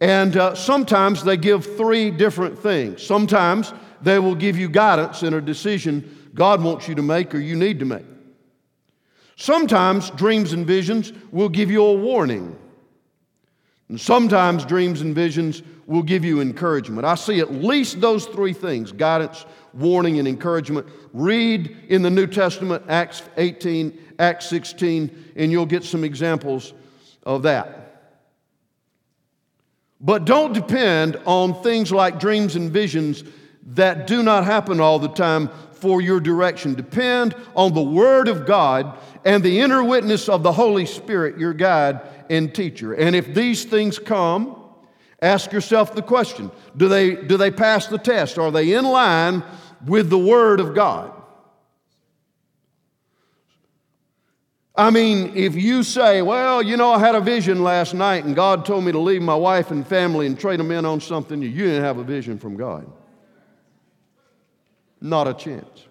and 0.00 0.36
uh, 0.36 0.54
sometimes 0.54 1.22
they 1.22 1.36
give 1.36 1.76
three 1.76 2.10
different 2.10 2.58
things. 2.58 3.02
Sometimes 3.02 3.72
they 4.02 4.18
will 4.18 4.34
give 4.34 4.58
you 4.58 4.68
guidance 4.68 5.22
in 5.22 5.34
a 5.34 5.40
decision 5.40 6.30
God 6.34 6.62
wants 6.62 6.88
you 6.88 6.94
to 6.96 7.02
make 7.02 7.34
or 7.34 7.38
you 7.38 7.56
need 7.56 7.78
to 7.78 7.86
make. 7.86 8.04
Sometimes 9.36 10.10
dreams 10.10 10.54
and 10.54 10.66
visions 10.66 11.12
will 11.30 11.50
give 11.50 11.70
you 11.70 11.84
a 11.84 11.94
warning. 11.94 12.58
And 13.88 14.00
sometimes 14.00 14.64
dreams 14.64 15.02
and 15.02 15.14
visions 15.14 15.62
will 15.86 16.02
give 16.02 16.24
you 16.24 16.40
encouragement. 16.40 17.04
I 17.04 17.14
see 17.14 17.38
at 17.40 17.52
least 17.52 18.00
those 18.00 18.26
three 18.26 18.54
things 18.54 18.90
guidance, 18.90 19.44
warning, 19.74 20.18
and 20.18 20.26
encouragement. 20.26 20.88
Read 21.12 21.76
in 21.88 22.02
the 22.02 22.10
New 22.10 22.26
Testament, 22.26 22.82
Acts 22.88 23.22
18, 23.36 23.96
Acts 24.18 24.46
16, 24.46 25.32
and 25.36 25.52
you'll 25.52 25.66
get 25.66 25.84
some 25.84 26.02
examples 26.02 26.72
of 27.24 27.42
that. 27.42 27.82
But 30.00 30.24
don't 30.24 30.52
depend 30.52 31.16
on 31.26 31.62
things 31.62 31.92
like 31.92 32.18
dreams 32.18 32.56
and 32.56 32.70
visions 32.70 33.22
that 33.68 34.06
do 34.06 34.22
not 34.22 34.44
happen 34.44 34.80
all 34.80 34.98
the 34.98 35.08
time 35.08 35.50
for 35.72 36.00
your 36.00 36.20
direction. 36.20 36.74
Depend 36.74 37.34
on 37.54 37.74
the 37.74 37.82
Word 37.82 38.28
of 38.28 38.46
God 38.46 38.98
and 39.26 39.42
the 39.42 39.60
inner 39.60 39.82
witness 39.82 40.28
of 40.28 40.44
the 40.44 40.52
Holy 40.52 40.86
Spirit, 40.86 41.36
your 41.36 41.52
guide 41.52 42.00
and 42.30 42.54
teacher. 42.54 42.94
And 42.94 43.16
if 43.16 43.34
these 43.34 43.64
things 43.64 43.98
come, 43.98 44.56
ask 45.20 45.50
yourself 45.52 45.94
the 45.96 46.00
question 46.00 46.50
do 46.76 46.88
they, 46.88 47.16
do 47.16 47.36
they 47.36 47.50
pass 47.50 47.88
the 47.88 47.98
test? 47.98 48.38
Are 48.38 48.52
they 48.52 48.72
in 48.72 48.84
line 48.84 49.42
with 49.84 50.10
the 50.10 50.18
Word 50.18 50.60
of 50.60 50.76
God? 50.76 51.12
I 54.76 54.90
mean, 54.90 55.32
if 55.34 55.56
you 55.56 55.82
say, 55.82 56.22
well, 56.22 56.62
you 56.62 56.76
know, 56.76 56.92
I 56.92 57.00
had 57.00 57.14
a 57.16 57.20
vision 57.20 57.64
last 57.64 57.94
night 57.94 58.24
and 58.24 58.36
God 58.36 58.64
told 58.64 58.84
me 58.84 58.92
to 58.92 58.98
leave 58.98 59.22
my 59.22 59.34
wife 59.34 59.72
and 59.72 59.84
family 59.84 60.26
and 60.26 60.38
trade 60.38 60.60
them 60.60 60.70
in 60.70 60.84
on 60.84 61.00
something, 61.00 61.42
you 61.42 61.50
didn't 61.50 61.82
have 61.82 61.98
a 61.98 62.04
vision 62.04 62.38
from 62.38 62.56
God. 62.56 62.86
Not 65.00 65.26
a 65.26 65.34
chance. 65.34 65.85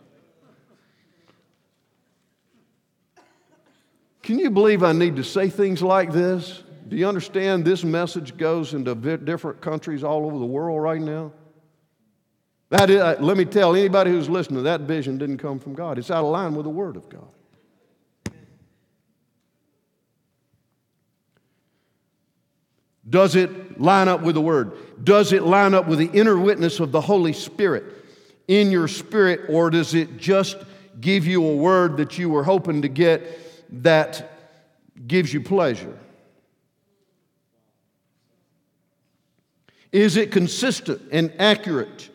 Can 4.25 4.39
you 4.39 4.49
believe 4.49 4.81
I 4.81 4.91
need 4.91 5.17
to 5.17 5.23
say 5.23 5.49
things 5.49 5.83
like 5.83 6.11
this? 6.11 6.63
Do 6.87 6.95
you 6.95 7.07
understand 7.07 7.63
this 7.63 7.83
message 7.83 8.35
goes 8.35 8.73
into 8.73 8.95
different 9.17 9.61
countries 9.61 10.03
all 10.03 10.25
over 10.25 10.39
the 10.39 10.45
world 10.47 10.81
right 10.81 10.99
now? 10.99 11.31
That 12.71 12.89
is, 12.89 12.99
uh, 12.99 13.17
let 13.19 13.37
me 13.37 13.45
tell 13.45 13.75
anybody 13.75 14.09
who's 14.09 14.27
listening, 14.27 14.63
that 14.63 14.81
vision 14.81 15.19
didn't 15.19 15.37
come 15.37 15.59
from 15.59 15.75
God. 15.75 15.99
It's 15.99 16.09
out 16.09 16.25
of 16.25 16.31
line 16.31 16.55
with 16.55 16.63
the 16.63 16.71
Word 16.71 16.95
of 16.95 17.07
God. 17.07 17.27
Does 23.07 23.35
it 23.35 23.79
line 23.79 24.07
up 24.07 24.21
with 24.21 24.33
the 24.33 24.41
Word? 24.41 24.71
Does 25.03 25.33
it 25.33 25.43
line 25.43 25.75
up 25.75 25.87
with 25.87 25.99
the 25.99 26.09
inner 26.19 26.35
witness 26.35 26.79
of 26.79 26.91
the 26.91 27.01
Holy 27.01 27.33
Spirit 27.33 27.83
in 28.47 28.71
your 28.71 28.87
spirit, 28.87 29.41
or 29.49 29.69
does 29.69 29.93
it 29.93 30.17
just 30.17 30.57
give 30.99 31.27
you 31.27 31.45
a 31.45 31.55
word 31.55 31.97
that 31.97 32.17
you 32.17 32.31
were 32.31 32.43
hoping 32.43 32.81
to 32.81 32.87
get 32.87 33.44
that 33.69 34.31
gives 35.07 35.33
you 35.33 35.41
pleasure? 35.41 35.97
Is 39.91 40.17
it 40.17 40.31
consistent 40.31 41.01
and 41.11 41.31
accurate? 41.39 42.09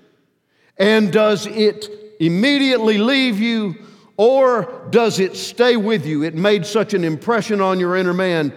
And 0.76 1.10
does 1.10 1.46
it 1.46 1.88
immediately 2.20 2.98
leave 2.98 3.40
you 3.40 3.76
or 4.18 4.86
does 4.90 5.18
it 5.18 5.34
stay 5.34 5.78
with 5.78 6.04
you? 6.04 6.22
It 6.22 6.34
made 6.34 6.66
such 6.66 6.92
an 6.92 7.04
impression 7.04 7.62
on 7.62 7.80
your 7.80 7.96
inner 7.96 8.12
man. 8.12 8.52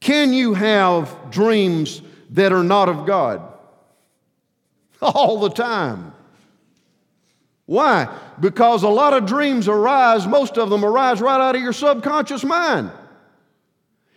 Can 0.00 0.32
you 0.32 0.54
have 0.54 1.30
dreams 1.30 2.00
that 2.30 2.50
are 2.50 2.64
not 2.64 2.88
of 2.88 3.04
God? 3.04 3.42
All 5.02 5.40
the 5.40 5.50
time. 5.50 6.13
Why? 7.66 8.14
Because 8.40 8.82
a 8.82 8.88
lot 8.88 9.14
of 9.14 9.26
dreams 9.26 9.68
arise, 9.68 10.26
most 10.26 10.58
of 10.58 10.70
them 10.70 10.84
arise 10.84 11.20
right 11.20 11.40
out 11.40 11.56
of 11.56 11.62
your 11.62 11.72
subconscious 11.72 12.44
mind. 12.44 12.90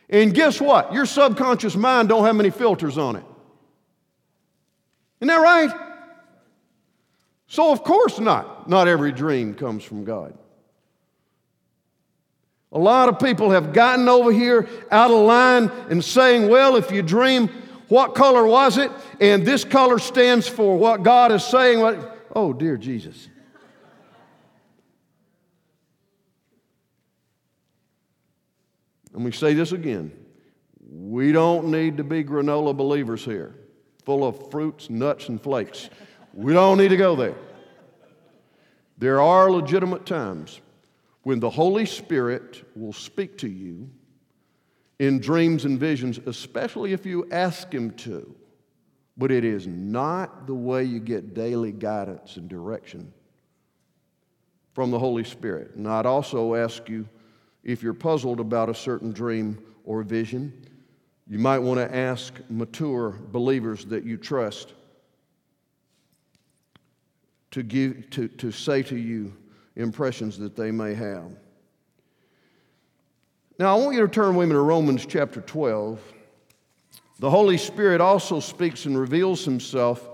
And 0.10 0.34
guess 0.34 0.60
what? 0.60 0.94
Your 0.94 1.06
subconscious 1.06 1.76
mind 1.76 2.10
don't 2.10 2.26
have 2.26 2.36
many 2.36 2.50
filters 2.50 2.98
on 2.98 3.16
it. 3.16 3.24
Isn't 5.22 5.28
that 5.30 5.38
right? 5.38 5.72
So 7.48 7.72
of 7.72 7.84
course 7.84 8.20
not. 8.20 8.70
Not 8.70 8.88
every 8.88 9.12
dream 9.12 9.54
comes 9.54 9.84
from 9.84 10.04
God. 10.04 10.38
A 12.74 12.80
lot 12.80 13.08
of 13.08 13.20
people 13.20 13.52
have 13.52 13.72
gotten 13.72 14.10
over 14.10 14.32
here 14.32 14.68
out 14.92 15.10
of 15.10 15.26
line 15.26 15.72
and 15.90 16.04
saying, 16.04 16.50
well, 16.50 16.76
if 16.76 16.92
you 16.92 17.02
dream, 17.02 17.48
what 17.88 18.14
color 18.14 18.46
was 18.46 18.78
it? 18.78 18.92
And 19.22 19.46
this 19.46 19.64
color 19.64 20.00
stands 20.00 20.50
for 20.50 20.78
what 20.78 21.02
God 21.02 21.32
is 21.32 21.46
saying. 21.46 21.80
What, 21.80 22.18
Oh, 22.38 22.54
dear 22.54 22.78
Jesus. 22.78 23.30
Let 29.14 29.24
me 29.24 29.32
say 29.32 29.54
this 29.54 29.72
again. 29.72 30.12
We 30.90 31.32
don't 31.32 31.70
need 31.70 31.98
to 31.98 32.04
be 32.04 32.24
granola 32.24 32.76
believers 32.76 33.24
here, 33.26 33.56
full 34.06 34.26
of 34.26 34.52
fruits, 34.52 34.90
nuts, 34.90 35.30
and 35.30 35.42
flakes. 35.42 35.90
We 36.34 36.54
don't 36.54 36.78
need 36.78 36.90
to 36.90 36.98
go 36.98 37.16
there. 37.16 37.36
There 38.98 39.22
are 39.22 39.52
legitimate 39.52 40.06
times 40.06 40.62
when 41.24 41.40
the 41.40 41.50
Holy 41.50 41.86
Spirit 41.86 42.64
will 42.76 42.94
speak 42.94 43.38
to 43.40 43.48
you 43.48 43.90
in 45.00 45.20
dreams 45.20 45.66
and 45.66 45.80
visions, 45.80 46.20
especially 46.26 46.94
if 46.94 47.06
you 47.06 47.28
ask 47.32 47.72
Him 47.72 47.92
to. 47.92 48.36
But 49.18 49.32
it 49.32 49.44
is 49.44 49.68
not 49.68 50.48
the 50.48 50.54
way 50.54 50.84
you 50.84 51.00
get 51.00 51.34
daily 51.34 51.72
guidance 51.72 52.38
and 52.38 52.48
direction 52.48 53.12
from 54.74 54.92
the 54.92 55.00
Holy 55.00 55.24
Spirit. 55.24 55.76
And 55.76 55.88
I'd 55.88 56.06
also 56.06 56.54
ask 56.56 56.88
you 56.88 57.08
if 57.68 57.84
you're 57.84 57.94
puzzled 57.94 58.40
about 58.40 58.70
a 58.70 58.74
certain 58.74 59.12
dream 59.12 59.62
or 59.84 60.02
vision, 60.02 60.66
you 61.28 61.38
might 61.38 61.60
want 61.60 61.80
to 61.80 61.96
ask 61.96 62.34
mature 62.50 63.10
believers 63.32 63.86
that 63.86 64.06
you 64.06 64.16
trust 64.18 64.74
to, 67.52 67.62
give, 67.62 68.10
to, 68.12 68.30
to 68.30 68.52
say 68.52 68.82
to 68.84 68.96
you 68.96 69.36
impressions 69.76 70.40
that 70.40 70.56
they 70.56 70.72
may 70.72 70.94
have. 70.94 71.30
Now, 73.60 73.78
I 73.78 73.84
want 73.84 73.96
you 73.96 74.02
to 74.02 74.08
turn 74.08 74.36
with 74.36 74.48
me 74.48 74.54
to 74.54 74.62
Romans 74.62 75.06
chapter 75.06 75.42
12. 75.42 76.00
The 77.20 77.30
Holy 77.30 77.58
Spirit 77.58 78.00
also 78.00 78.40
speaks 78.40 78.86
and 78.86 78.98
reveals 78.98 79.44
himself 79.44 80.08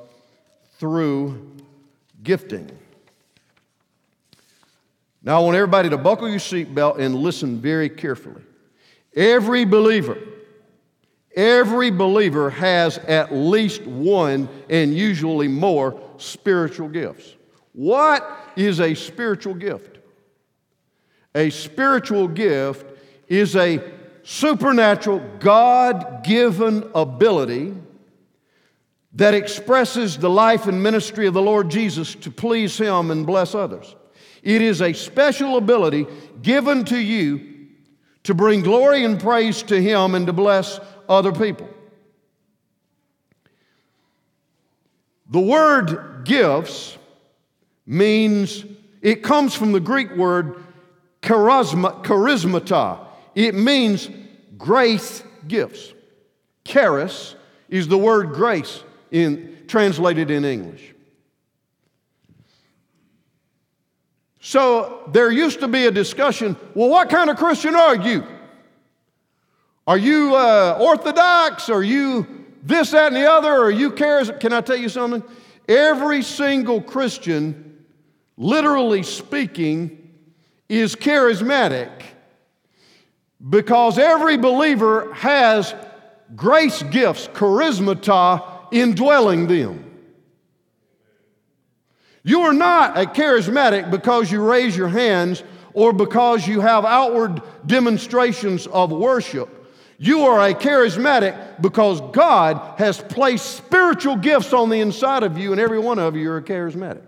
through 0.79 1.55
gifting. 2.23 2.71
Now, 5.23 5.39
I 5.39 5.43
want 5.43 5.55
everybody 5.55 5.89
to 5.89 5.97
buckle 5.97 6.29
your 6.29 6.39
seatbelt 6.39 6.99
and 6.99 7.15
listen 7.15 7.59
very 7.59 7.89
carefully. 7.89 8.41
Every 9.15 9.63
believer, 9.63 10.17
every 11.33 11.91
believer 11.91 12.49
has 12.49 12.97
at 12.97 13.33
least 13.33 13.83
one 13.83 14.49
and 14.69 14.93
usually 14.93 15.47
more 15.47 16.01
spiritual 16.17 16.89
gifts. 16.89 17.35
What 17.71 18.27
is 18.57 18.81
a 18.81 18.93
spiritual 18.93 19.53
gift? 19.53 19.99
A 21.35 21.49
spiritual 21.49 22.27
gift 22.27 22.85
is 23.29 23.55
a 23.55 23.81
supernatural, 24.23 25.19
God 25.39 26.23
given 26.23 26.89
ability 26.93 27.73
that 29.13 29.33
expresses 29.33 30.17
the 30.17 30.29
life 30.29 30.67
and 30.67 30.83
ministry 30.83 31.27
of 31.27 31.33
the 31.33 31.41
Lord 31.41 31.69
Jesus 31.69 32.13
to 32.15 32.29
please 32.31 32.77
Him 32.77 33.09
and 33.09 33.25
bless 33.25 33.55
others. 33.55 33.95
It 34.43 34.61
is 34.61 34.81
a 34.81 34.93
special 34.93 35.57
ability 35.57 36.05
given 36.41 36.83
to 36.85 36.97
you 36.97 37.69
to 38.23 38.33
bring 38.33 38.61
glory 38.61 39.03
and 39.05 39.19
praise 39.19 39.63
to 39.63 39.81
Him 39.81 40.15
and 40.15 40.27
to 40.27 40.33
bless 40.33 40.79
other 41.09 41.31
people. 41.31 41.69
The 45.29 45.39
word 45.39 46.25
gifts 46.25 46.97
means, 47.85 48.65
it 49.01 49.23
comes 49.23 49.55
from 49.55 49.71
the 49.71 49.79
Greek 49.79 50.15
word 50.15 50.63
charisma, 51.21 52.03
charismata. 52.03 53.07
It 53.33 53.55
means 53.55 54.09
grace 54.57 55.23
gifts. 55.47 55.93
Charis 56.65 57.35
is 57.69 57.87
the 57.87 57.97
word 57.97 58.33
grace 58.33 58.83
in, 59.11 59.63
translated 59.67 60.29
in 60.29 60.45
English. 60.45 60.92
So 64.45 65.09
there 65.13 65.31
used 65.31 65.61
to 65.61 65.69
be 65.69 65.85
a 65.85 65.91
discussion 65.91 66.57
well, 66.75 66.89
what 66.89 67.09
kind 67.09 67.29
of 67.29 67.37
Christian 67.37 67.75
are 67.75 67.95
you? 67.95 68.25
Are 69.87 69.97
you 69.97 70.35
uh, 70.35 70.77
Orthodox? 70.81 71.69
Are 71.69 71.81
you 71.81 72.27
this, 72.61 72.91
that, 72.91 73.07
and 73.07 73.15
the 73.15 73.25
other? 73.29 73.49
Are 73.49 73.71
you 73.71 73.91
charismatic? 73.91 74.41
Can 74.41 74.51
I 74.51 74.59
tell 74.59 74.75
you 74.75 74.89
something? 74.89 75.23
Every 75.69 76.21
single 76.21 76.81
Christian, 76.81 77.85
literally 78.35 79.01
speaking, 79.01 80.11
is 80.67 80.93
charismatic 80.93 81.89
because 83.49 83.97
every 83.97 84.35
believer 84.35 85.13
has 85.13 85.73
grace 86.35 86.83
gifts, 86.83 87.29
charismata, 87.29 88.67
indwelling 88.73 89.47
them. 89.47 89.92
You 92.23 92.41
are 92.41 92.53
not 92.53 92.97
a 92.97 93.05
charismatic 93.05 93.91
because 93.91 94.31
you 94.31 94.41
raise 94.41 94.75
your 94.77 94.87
hands 94.87 95.43
or 95.73 95.91
because 95.91 96.47
you 96.47 96.61
have 96.61 96.85
outward 96.85 97.41
demonstrations 97.65 98.65
of 98.67 98.91
worship. 98.91 99.49
You 99.97 100.21
are 100.21 100.49
a 100.49 100.53
charismatic 100.53 101.61
because 101.61 102.01
God 102.11 102.77
has 102.77 103.01
placed 103.01 103.57
spiritual 103.57 104.15
gifts 104.15 104.53
on 104.53 104.69
the 104.69 104.79
inside 104.79 105.23
of 105.23 105.37
you, 105.37 105.51
and 105.51 105.61
every 105.61 105.79
one 105.79 105.99
of 105.99 106.15
you 106.15 106.31
are 106.31 106.37
a 106.37 106.43
charismatic. 106.43 107.03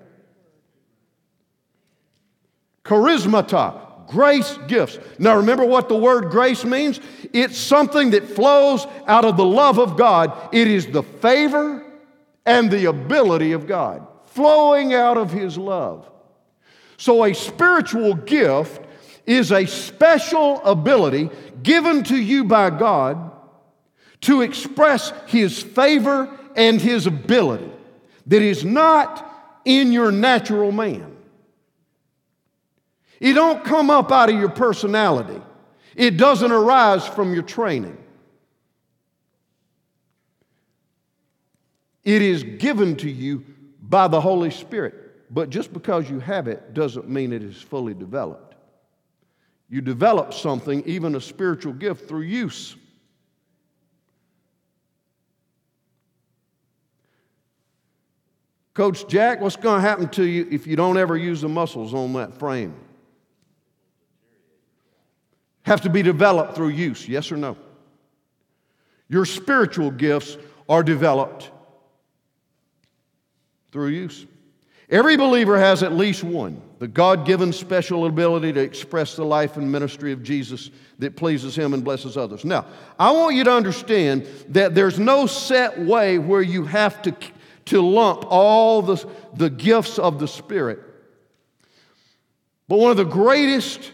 Charismata, 2.84 4.08
grace 4.08 4.58
gifts. 4.68 5.00
Now 5.18 5.38
remember 5.38 5.66
what 5.66 5.90
the 5.90 5.98
word 5.98 6.30
grace 6.30 6.64
means? 6.64 7.00
It's 7.34 7.58
something 7.58 8.12
that 8.12 8.28
flows 8.28 8.86
out 9.08 9.26
of 9.26 9.38
the 9.38 9.46
love 9.46 9.80
of 9.80 9.98
God, 9.98 10.54
it 10.54 10.68
is 10.68 10.88
the 10.88 11.04
favor 11.04 11.84
and 12.46 12.70
the 12.70 12.86
ability 12.86 13.54
of 13.54 13.66
God 13.66 14.06
flowing 14.36 14.94
out 14.94 15.18
of 15.18 15.32
His 15.32 15.58
love. 15.58 16.10
So, 16.98 17.24
a 17.24 17.34
spiritual 17.34 18.14
gift 18.14 18.82
is 19.26 19.52
a 19.52 19.66
special 19.66 20.62
ability 20.64 21.30
given 21.64 22.04
to 22.04 22.18
you 22.18 22.44
by 22.44 22.70
God 22.70 23.32
to 24.22 24.42
express 24.42 25.14
His 25.28 25.64
favor 25.64 26.30
and 26.56 26.82
His 26.82 27.08
ability 27.08 27.72
that 28.28 28.42
is 28.42 28.66
not 28.66 29.62
in 29.64 29.92
your 29.92 30.12
natural 30.12 30.72
man. 30.72 31.16
It 33.20 33.34
don't 33.34 33.64
come 33.64 33.90
up 33.90 34.12
out 34.12 34.30
of 34.30 34.36
your 34.38 34.50
personality. 34.50 35.42
It 35.96 36.18
doesn't 36.18 36.52
arise 36.52 37.08
from 37.08 37.34
your 37.34 37.44
training. 37.44 37.98
It 42.04 42.22
is 42.22 42.44
given 42.44 42.98
to 42.98 43.10
you 43.10 43.44
by 43.90 44.08
the 44.08 44.20
Holy 44.20 44.52
Spirit. 44.52 44.94
But 45.34 45.50
just 45.50 45.74
because 45.74 46.10
you 46.10 46.20
have 46.20 46.48
it 46.48 46.74
doesn't 46.74 47.10
mean 47.10 47.34
it 47.34 47.44
is 47.44 47.62
fully 47.62 47.94
developed. 47.94 48.56
You 49.70 49.82
develop 49.82 50.34
something, 50.34 50.84
even 50.86 51.16
a 51.16 51.22
spiritual 51.22 51.74
gift, 51.74 52.08
through 52.08 52.22
use. 52.22 52.76
Coach 58.74 59.08
Jack, 59.08 59.42
what's 59.42 59.56
going 59.56 59.82
to 59.82 59.88
happen 59.88 60.10
to 60.10 60.26
you 60.26 60.48
if 60.52 60.68
you 60.68 60.76
don't 60.76 60.98
ever 60.98 61.18
use 61.18 61.42
the 61.42 61.50
muscles 61.50 61.94
on 61.94 62.14
that 62.14 62.38
frame? 62.38 62.76
Have 65.64 65.82
to 65.82 65.90
be 65.90 66.04
developed 66.04 66.56
through 66.56 66.70
use, 66.70 67.08
yes 67.08 67.32
or 67.32 67.38
no? 67.38 67.58
Your 69.08 69.26
spiritual 69.26 69.92
gifts 69.92 70.38
are 70.68 70.84
developed 70.84 71.52
through 73.76 73.90
use. 73.90 74.26
Every 74.90 75.18
believer 75.18 75.60
has 75.60 75.84
at 75.84 75.92
least 75.92 76.24
one 76.24 76.62
the 76.80 76.88
God 76.88 77.26
given 77.26 77.52
special 77.52 78.06
ability 78.06 78.54
to 78.54 78.62
express 78.62 79.18
the 79.18 79.26
life 79.26 79.58
and 79.58 79.70
ministry 79.70 80.14
of 80.14 80.24
Jesus 80.24 80.70
that 81.00 81.18
pleases 81.18 81.58
Him 81.58 81.74
and 81.74 81.84
blesses 81.84 82.16
others. 82.16 82.46
Now, 82.46 82.68
I 82.98 83.12
want 83.12 83.36
you 83.36 83.44
to 83.44 83.52
understand 83.52 84.26
that 84.50 84.76
there's 84.76 84.98
no 84.98 85.26
set 85.26 85.78
way 85.78 86.20
where 86.20 86.42
you 86.42 86.64
have 86.64 87.02
to, 87.02 87.14
to 87.66 87.82
lump 87.82 88.24
all 88.30 88.82
the, 88.82 89.06
the 89.34 89.50
gifts 89.50 90.00
of 90.00 90.20
the 90.20 90.28
Spirit. 90.28 90.80
But 92.70 92.80
one 92.80 92.92
of 92.92 92.98
the 92.98 93.04
greatest 93.04 93.92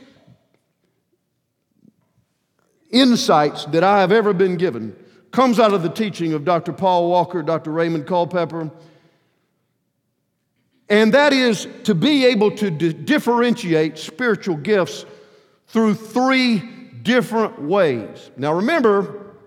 insights 2.91 3.65
that 3.65 3.84
I 3.84 4.02
have 4.02 4.12
ever 4.12 4.32
been 4.32 4.58
given 4.58 4.96
comes 5.32 5.60
out 5.60 5.74
of 5.74 5.82
the 5.82 5.89
teaching 5.89 6.34
of 6.34 6.46
Dr. 6.46 6.72
Paul 6.72 7.10
Walker, 7.10 7.41
Dr. 7.41 7.72
Raymond 7.72 8.06
Culpepper, 8.06 8.70
and 10.92 11.14
that 11.14 11.32
is 11.32 11.70
to 11.86 11.96
be 11.96 12.26
able 12.26 12.52
to 12.52 12.70
d- 12.70 12.92
differentiate 12.92 13.98
spiritual 13.98 14.58
gifts 14.58 15.06
through 15.68 15.94
three 15.94 16.58
different 17.02 17.62
ways. 17.62 18.30
Now 18.36 18.54
remember, 18.54 19.38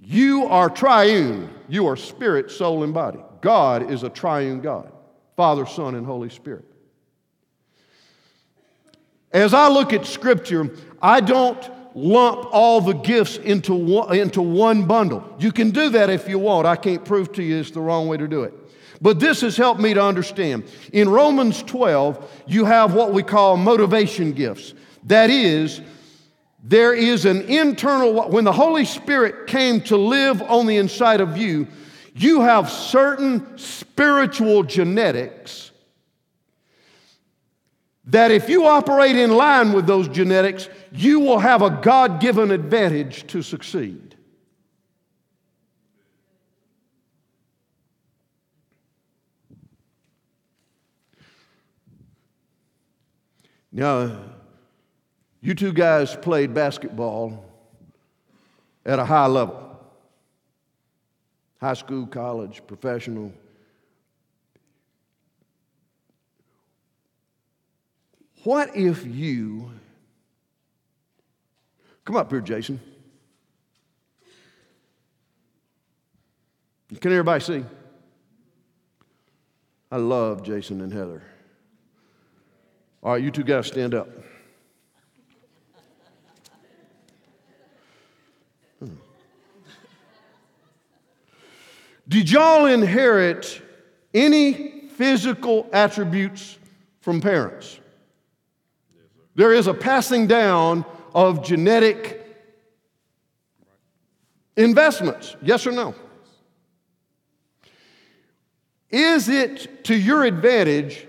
you 0.00 0.44
are 0.44 0.70
triune. 0.70 1.50
You 1.68 1.88
are 1.88 1.96
spirit, 1.96 2.52
soul, 2.52 2.84
and 2.84 2.94
body. 2.94 3.18
God 3.40 3.90
is 3.90 4.04
a 4.04 4.08
triune 4.08 4.60
God 4.60 4.92
Father, 5.36 5.66
Son, 5.66 5.96
and 5.96 6.06
Holy 6.06 6.30
Spirit. 6.30 6.64
As 9.32 9.52
I 9.52 9.68
look 9.68 9.92
at 9.92 10.06
Scripture, 10.06 10.70
I 11.02 11.20
don't 11.20 11.68
lump 11.96 12.46
all 12.52 12.80
the 12.80 12.92
gifts 12.92 13.38
into 13.38 13.74
one, 13.74 14.16
into 14.16 14.40
one 14.40 14.86
bundle. 14.86 15.34
You 15.40 15.50
can 15.50 15.72
do 15.72 15.88
that 15.90 16.10
if 16.10 16.28
you 16.28 16.38
want. 16.38 16.68
I 16.68 16.76
can't 16.76 17.04
prove 17.04 17.32
to 17.32 17.42
you 17.42 17.56
it's 17.56 17.72
the 17.72 17.80
wrong 17.80 18.06
way 18.06 18.16
to 18.18 18.28
do 18.28 18.44
it. 18.44 18.54
But 19.04 19.20
this 19.20 19.42
has 19.42 19.54
helped 19.54 19.82
me 19.82 19.92
to 19.92 20.02
understand. 20.02 20.64
In 20.90 21.10
Romans 21.10 21.62
12, 21.62 22.42
you 22.46 22.64
have 22.64 22.94
what 22.94 23.12
we 23.12 23.22
call 23.22 23.58
motivation 23.58 24.32
gifts. 24.32 24.72
That 25.04 25.28
is, 25.28 25.82
there 26.62 26.94
is 26.94 27.26
an 27.26 27.42
internal, 27.42 28.30
when 28.30 28.44
the 28.44 28.52
Holy 28.52 28.86
Spirit 28.86 29.46
came 29.46 29.82
to 29.82 29.98
live 29.98 30.40
on 30.40 30.66
the 30.66 30.78
inside 30.78 31.20
of 31.20 31.36
you, 31.36 31.68
you 32.14 32.40
have 32.40 32.70
certain 32.70 33.58
spiritual 33.58 34.62
genetics 34.62 35.70
that 38.06 38.30
if 38.30 38.48
you 38.48 38.66
operate 38.66 39.16
in 39.16 39.36
line 39.36 39.74
with 39.74 39.86
those 39.86 40.08
genetics, 40.08 40.70
you 40.92 41.20
will 41.20 41.40
have 41.40 41.60
a 41.60 41.68
God 41.68 42.22
given 42.22 42.50
advantage 42.50 43.26
to 43.26 43.42
succeed. 43.42 44.13
Now, 53.76 54.20
you 55.40 55.56
two 55.56 55.72
guys 55.72 56.14
played 56.14 56.54
basketball 56.54 57.44
at 58.86 59.00
a 59.00 59.04
high 59.04 59.26
level 59.26 59.62
high 61.60 61.72
school, 61.72 62.06
college, 62.06 62.60
professional. 62.66 63.32
What 68.42 68.76
if 68.76 69.06
you, 69.06 69.70
come 72.04 72.16
up 72.16 72.30
here, 72.30 72.42
Jason. 72.42 72.78
Can 77.00 77.12
everybody 77.12 77.42
see? 77.42 77.64
I 79.90 79.96
love 79.96 80.42
Jason 80.42 80.82
and 80.82 80.92
Heather. 80.92 81.22
All 83.04 83.12
right, 83.12 83.22
you 83.22 83.30
two 83.30 83.44
guys 83.44 83.66
stand 83.66 83.94
up. 83.94 84.08
Did 92.08 92.30
y'all 92.30 92.64
inherit 92.64 93.60
any 94.14 94.88
physical 94.88 95.68
attributes 95.70 96.58
from 97.02 97.20
parents? 97.20 97.78
There 99.34 99.52
is 99.52 99.66
a 99.66 99.74
passing 99.74 100.26
down 100.26 100.86
of 101.14 101.44
genetic 101.44 102.24
investments. 104.56 105.36
Yes 105.42 105.66
or 105.66 105.72
no? 105.72 105.94
Is 108.88 109.28
it 109.28 109.84
to 109.84 109.94
your 109.94 110.24
advantage 110.24 111.06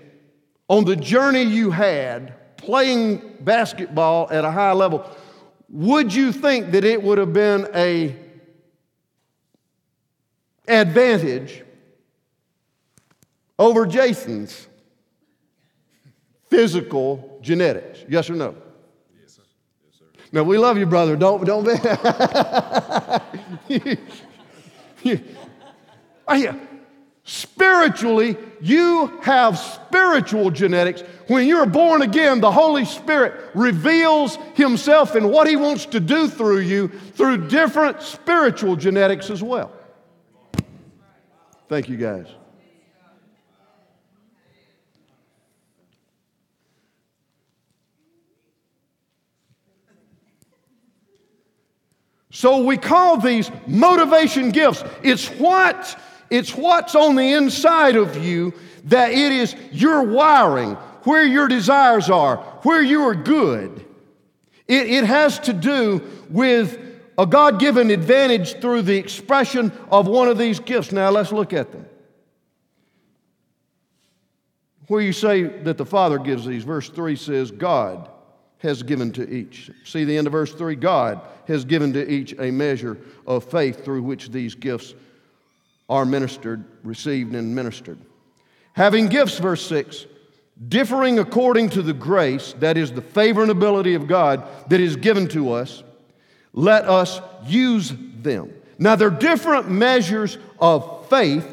on 0.68 0.84
the 0.84 0.96
journey 0.96 1.42
you 1.42 1.70
had 1.70 2.34
playing 2.56 3.36
basketball 3.40 4.28
at 4.30 4.44
a 4.44 4.50
high 4.50 4.72
level, 4.72 5.08
would 5.68 6.12
you 6.12 6.32
think 6.32 6.72
that 6.72 6.84
it 6.84 7.02
would 7.02 7.18
have 7.18 7.32
been 7.32 7.68
a 7.74 8.16
advantage 10.68 11.62
over 13.58 13.86
Jason's 13.86 14.66
physical 16.48 17.38
genetics? 17.42 18.04
Yes 18.08 18.28
or 18.30 18.34
no? 18.34 18.54
Yes, 19.20 19.32
sir. 19.34 19.42
Now 20.32 20.42
we 20.42 20.58
love 20.58 20.76
you, 20.78 20.86
brother. 20.86 21.16
Don't 21.16 21.44
don't 21.44 21.64
be. 21.64 21.72
oh, 26.28 26.34
yeah. 26.34 26.54
Spiritually, 27.28 28.36
you 28.60 29.08
have 29.20 29.58
spiritual 29.58 30.48
genetics. 30.52 31.00
When 31.26 31.48
you're 31.48 31.66
born 31.66 32.02
again, 32.02 32.40
the 32.40 32.52
Holy 32.52 32.84
Spirit 32.84 33.50
reveals 33.52 34.36
Himself 34.54 35.16
and 35.16 35.32
what 35.32 35.48
He 35.48 35.56
wants 35.56 35.86
to 35.86 35.98
do 35.98 36.28
through 36.28 36.60
you 36.60 36.86
through 36.86 37.48
different 37.48 38.00
spiritual 38.00 38.76
genetics 38.76 39.28
as 39.28 39.42
well. 39.42 39.72
Thank 41.68 41.88
you, 41.88 41.96
guys. 41.96 42.28
So 52.30 52.62
we 52.62 52.76
call 52.76 53.16
these 53.16 53.50
motivation 53.66 54.50
gifts. 54.50 54.84
It's 55.02 55.26
what 55.26 55.98
it's 56.30 56.54
what's 56.54 56.94
on 56.94 57.14
the 57.14 57.32
inside 57.32 57.96
of 57.96 58.16
you 58.16 58.52
that 58.84 59.10
it 59.12 59.32
is 59.32 59.54
your 59.72 60.02
wiring, 60.02 60.74
where 61.02 61.24
your 61.24 61.48
desires 61.48 62.10
are, 62.10 62.36
where 62.62 62.82
you 62.82 63.02
are 63.02 63.14
good. 63.14 63.84
It, 64.66 64.88
it 64.88 65.04
has 65.04 65.38
to 65.40 65.52
do 65.52 66.02
with 66.28 66.78
a 67.18 67.26
God 67.26 67.58
given 67.58 67.90
advantage 67.90 68.60
through 68.60 68.82
the 68.82 68.96
expression 68.96 69.72
of 69.90 70.06
one 70.06 70.28
of 70.28 70.38
these 70.38 70.60
gifts. 70.60 70.92
Now 70.92 71.10
let's 71.10 71.32
look 71.32 71.52
at 71.52 71.72
them. 71.72 71.86
Where 74.88 75.00
you 75.00 75.12
say 75.12 75.42
that 75.42 75.78
the 75.78 75.86
Father 75.86 76.18
gives 76.18 76.44
these, 76.44 76.62
verse 76.62 76.88
3 76.88 77.16
says, 77.16 77.50
God 77.50 78.08
has 78.58 78.82
given 78.82 79.12
to 79.12 79.28
each. 79.28 79.70
See 79.84 80.04
the 80.04 80.16
end 80.16 80.26
of 80.26 80.32
verse 80.32 80.52
3? 80.52 80.76
God 80.76 81.20
has 81.48 81.64
given 81.64 81.92
to 81.94 82.08
each 82.10 82.34
a 82.38 82.50
measure 82.50 82.98
of 83.26 83.44
faith 83.44 83.84
through 83.84 84.02
which 84.02 84.30
these 84.30 84.54
gifts 84.54 84.94
are 85.88 86.04
ministered, 86.04 86.64
received, 86.82 87.34
and 87.34 87.54
ministered. 87.54 87.98
Having 88.72 89.08
gifts, 89.08 89.38
verse 89.38 89.64
6, 89.66 90.06
differing 90.68 91.18
according 91.18 91.70
to 91.70 91.82
the 91.82 91.92
grace, 91.92 92.54
that 92.58 92.76
is 92.76 92.92
the 92.92 93.02
favor 93.02 93.42
and 93.42 93.50
ability 93.50 93.94
of 93.94 94.06
God 94.06 94.46
that 94.68 94.80
is 94.80 94.96
given 94.96 95.28
to 95.28 95.52
us, 95.52 95.82
let 96.52 96.84
us 96.84 97.20
use 97.44 97.92
them. 98.18 98.52
Now, 98.78 98.96
they're 98.96 99.10
different 99.10 99.70
measures 99.70 100.38
of 100.58 101.08
faith, 101.08 101.46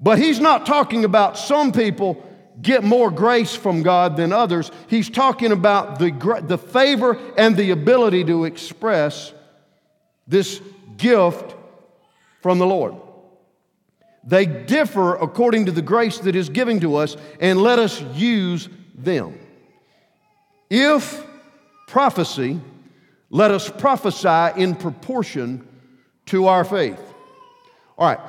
but 0.00 0.18
he's 0.18 0.40
not 0.40 0.66
talking 0.66 1.04
about 1.04 1.38
some 1.38 1.72
people 1.72 2.22
get 2.60 2.82
more 2.82 3.10
grace 3.10 3.54
from 3.54 3.82
God 3.82 4.16
than 4.16 4.32
others. 4.32 4.70
He's 4.88 5.10
talking 5.10 5.52
about 5.52 5.98
the, 5.98 6.10
the 6.46 6.58
favor 6.58 7.18
and 7.36 7.56
the 7.56 7.70
ability 7.70 8.24
to 8.24 8.44
express 8.44 9.32
this 10.26 10.60
gift 10.96 11.54
from 12.40 12.58
the 12.58 12.66
Lord. 12.66 12.94
They 14.26 14.44
differ 14.44 15.14
according 15.14 15.66
to 15.66 15.72
the 15.72 15.82
grace 15.82 16.18
that 16.18 16.34
is 16.34 16.48
given 16.48 16.80
to 16.80 16.96
us, 16.96 17.16
and 17.40 17.62
let 17.62 17.78
us 17.78 18.02
use 18.14 18.68
them. 18.94 19.38
If 20.68 21.24
prophecy, 21.86 22.60
let 23.30 23.50
us 23.52 23.70
prophesy 23.70 24.60
in 24.60 24.74
proportion 24.74 25.66
to 26.26 26.46
our 26.48 26.64
faith. 26.64 27.00
All 27.96 28.08
right, 28.08 28.20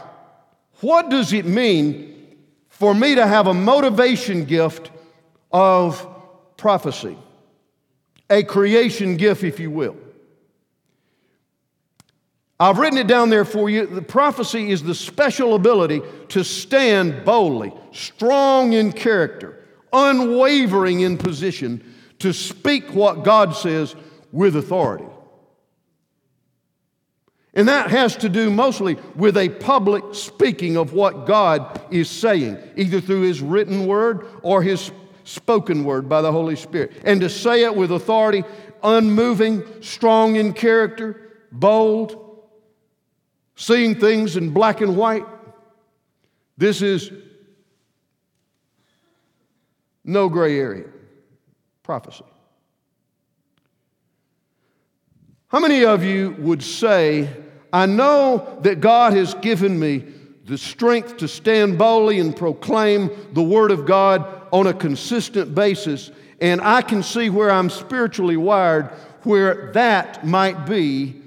what 0.82 1.10
does 1.10 1.34
it 1.34 1.46
mean 1.46 2.38
for 2.70 2.94
me 2.94 3.16
to 3.16 3.26
have 3.26 3.48
a 3.48 3.54
motivation 3.54 4.46
gift 4.46 4.92
of 5.52 6.08
prophecy, 6.58 7.18
a 8.30 8.44
creation 8.44 9.18
gift, 9.18 9.44
if 9.44 9.60
you 9.60 9.72
will. 9.72 9.96
I've 12.60 12.80
written 12.80 12.98
it 12.98 13.08
down 13.08 13.30
there 13.30 13.46
for 13.46 13.70
you. 13.70 13.86
The 13.86 14.02
prophecy 14.02 14.72
is 14.72 14.82
the 14.82 14.96
special 14.96 15.54
ability 15.54 16.02
to 16.30 16.44
stand 16.44 17.24
boldly, 17.24 17.72
strong 17.92 18.74
in 18.74 18.92
character, 18.92 19.64
unwavering 19.94 21.02
in 21.02 21.18
position, 21.18 21.84
to 22.20 22.34
speak 22.34 22.96
what 22.96 23.24
God 23.24 23.56
says 23.56 23.96
with 24.32 24.56
authority. 24.56 25.06
And 27.54 27.68
that 27.68 27.92
has 27.92 28.16
to 28.18 28.30
do 28.30 28.50
mostly 28.50 28.98
with 29.16 29.38
a 29.38 29.50
public 29.50 30.04
speaking 30.14 30.78
of 30.78 30.94
what 30.94 31.26
God 31.28 31.82
is 31.92 32.10
saying, 32.10 32.58
either 32.76 33.00
through 33.00 33.22
His 33.22 33.42
written 33.42 33.86
word 33.86 34.28
or 34.42 34.64
His 34.64 34.92
spoken 35.24 35.84
word 35.84 36.10
by 36.10 36.22
the 36.22 36.32
Holy 36.32 36.56
Spirit. 36.56 37.02
And 37.04 37.22
to 37.22 37.30
say 37.30 37.64
it 37.64 37.76
with 37.76 37.92
authority, 37.92 38.44
unmoving, 38.84 39.64
strong 39.82 40.36
in 40.38 40.54
character, 40.54 41.22
bold, 41.52 42.27
seeing 43.58 44.00
things 44.00 44.38
in 44.38 44.52
black 44.52 44.80
and 44.80 44.96
white. 44.96 45.26
This 46.58 46.82
is 46.82 47.12
no 50.06 50.30
gray 50.30 50.58
area 50.58 50.86
prophecy. 51.84 52.24
How 55.50 55.60
many 55.60 55.86
of 55.86 56.04
you 56.04 56.36
would 56.40 56.62
say, 56.62 57.30
I 57.72 57.86
know 57.86 58.60
that 58.62 58.82
God 58.82 59.14
has 59.14 59.34
given 59.36 59.80
me 59.80 60.04
the 60.46 60.58
strength 60.58 61.18
to 61.18 61.28
stand 61.28 61.78
boldly 61.78 62.20
and 62.20 62.36
proclaim 62.36 63.10
the 63.34 63.44
Word 63.44 63.72
of 63.72 63.86
God 63.86 64.48
on 64.52 64.68
a 64.68 64.74
consistent 64.74 65.56
basis, 65.56 66.12
and 66.42 66.62
I 66.62 66.82
can 66.82 67.02
see 67.02 67.30
where 67.30 67.50
I'm 67.50 67.70
spiritually 67.70 68.38
wired, 68.38 68.88
where 69.24 69.72
that 69.74 70.26
might 70.26 70.66
be 70.66 71.22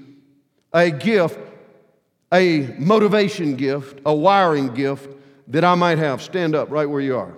a 0.73 0.91
gift, 0.91 1.39
a 2.33 2.75
motivation 2.79 3.57
gift, 3.57 4.01
a 4.07 4.15
wiring 4.15 4.75
gift 4.75 5.09
that 5.49 5.65
I 5.65 5.75
might 5.75 5.99
have. 5.99 6.23
Stand 6.23 6.55
up 6.55 6.71
right 6.71 6.89
where 6.89 7.01
you 7.01 7.17
are. 7.17 7.35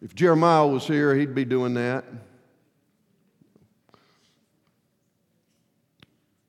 If 0.00 0.14
Jeremiah 0.14 0.66
was 0.66 0.86
here, 0.86 1.14
he'd 1.14 1.34
be 1.34 1.44
doing 1.44 1.74
that. 1.74 2.04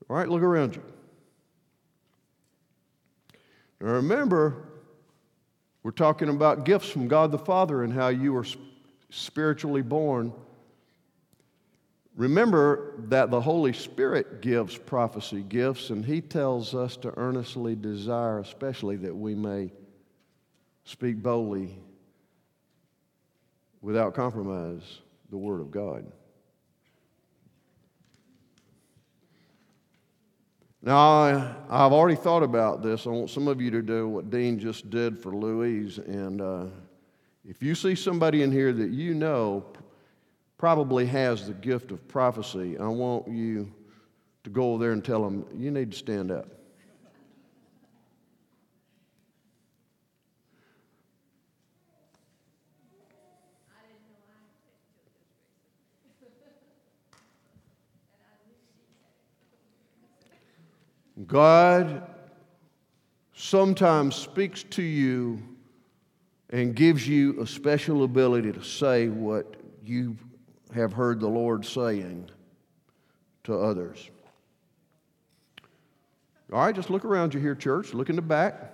All 0.09 0.15
right, 0.15 0.27
look 0.27 0.41
around 0.41 0.75
you. 0.75 0.83
Now 3.79 3.93
remember, 3.93 4.67
we're 5.83 5.91
talking 5.91 6.29
about 6.29 6.65
gifts 6.65 6.89
from 6.89 7.07
God 7.07 7.31
the 7.31 7.37
Father 7.37 7.83
and 7.83 7.91
how 7.93 8.07
you 8.07 8.33
were 8.33 8.45
spiritually 9.09 9.81
born. 9.81 10.33
Remember 12.15 12.93
that 13.07 13.31
the 13.31 13.41
Holy 13.41 13.73
Spirit 13.73 14.41
gives 14.41 14.77
prophecy 14.77 15.41
gifts, 15.41 15.89
and 15.89 16.05
He 16.05 16.21
tells 16.21 16.75
us 16.75 16.95
to 16.97 17.13
earnestly 17.17 17.75
desire, 17.75 18.39
especially 18.39 18.97
that 18.97 19.15
we 19.15 19.33
may 19.33 19.71
speak 20.83 21.23
boldly 21.23 21.75
without 23.81 24.13
compromise 24.13 24.99
the 25.31 25.37
Word 25.37 25.59
of 25.59 25.71
God. 25.71 26.11
Now, 30.85 30.97
I, 30.97 31.29
have 31.69 31.93
already 31.93 32.17
thought 32.17 32.43
about 32.43 32.83
this. 32.83 33.07
I 33.07 33.09
want 33.09 33.29
some 33.29 33.47
of 33.47 33.61
you 33.61 33.71
to 33.71 33.81
do 33.81 34.07
what 34.09 34.29
Dean 34.29 34.59
just 34.59 34.89
did 34.89 35.17
for 35.17 35.33
Louise. 35.33 35.97
And 35.97 36.41
uh, 36.41 36.65
if 37.47 37.63
you 37.63 37.73
see 37.73 37.95
somebody 37.95 38.41
in 38.43 38.51
here 38.51 38.73
that 38.73 38.89
you 38.89 39.13
know 39.13 39.65
probably 40.57 41.05
has 41.05 41.47
the 41.47 41.53
gift 41.53 41.91
of 41.91 42.07
prophecy, 42.07 42.77
I 42.77 42.87
want 42.87 43.27
you 43.27 43.71
to 44.43 44.49
go 44.49 44.73
over 44.73 44.83
there 44.83 44.91
and 44.91 45.03
tell 45.03 45.23
them, 45.23 45.45
you 45.55 45.71
need 45.71 45.91
to 45.91 45.97
stand 45.97 46.31
up. 46.31 46.47
God 61.27 62.03
sometimes 63.33 64.15
speaks 64.15 64.63
to 64.63 64.83
you 64.83 65.41
and 66.49 66.75
gives 66.75 67.07
you 67.07 67.41
a 67.41 67.47
special 67.47 68.03
ability 68.03 68.51
to 68.51 68.63
say 68.63 69.07
what 69.07 69.55
you 69.83 70.17
have 70.73 70.93
heard 70.93 71.19
the 71.19 71.27
Lord 71.27 71.65
saying 71.65 72.29
to 73.43 73.57
others. 73.57 74.09
All 76.51 76.59
right, 76.59 76.75
just 76.75 76.89
look 76.89 77.03
around 77.03 77.33
you 77.33 77.39
here, 77.39 77.55
church. 77.55 77.93
Look 77.93 78.09
in 78.09 78.15
the 78.15 78.21
back. 78.21 78.71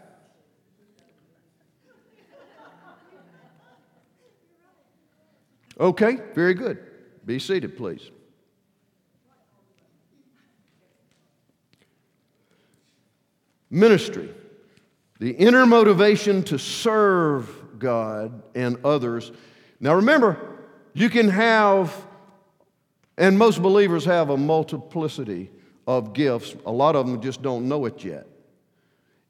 Okay, 5.79 6.17
very 6.35 6.53
good. 6.53 6.77
Be 7.25 7.39
seated, 7.39 7.77
please. 7.77 8.11
Ministry, 13.69 14.29
the 15.19 15.31
inner 15.31 15.65
motivation 15.65 16.43
to 16.43 16.57
serve 16.57 17.49
God 17.77 18.41
and 18.55 18.83
others. 18.83 19.31
Now 19.79 19.95
remember, 19.95 20.58
you 20.93 21.09
can 21.09 21.29
have, 21.29 21.95
and 23.17 23.37
most 23.37 23.61
believers 23.61 24.05
have 24.05 24.29
a 24.29 24.37
multiplicity 24.37 25.51
of 25.87 26.13
gifts. 26.13 26.55
A 26.65 26.71
lot 26.71 26.95
of 26.95 27.07
them 27.07 27.21
just 27.21 27.41
don't 27.41 27.67
know 27.67 27.85
it 27.85 28.03
yet. 28.03 28.27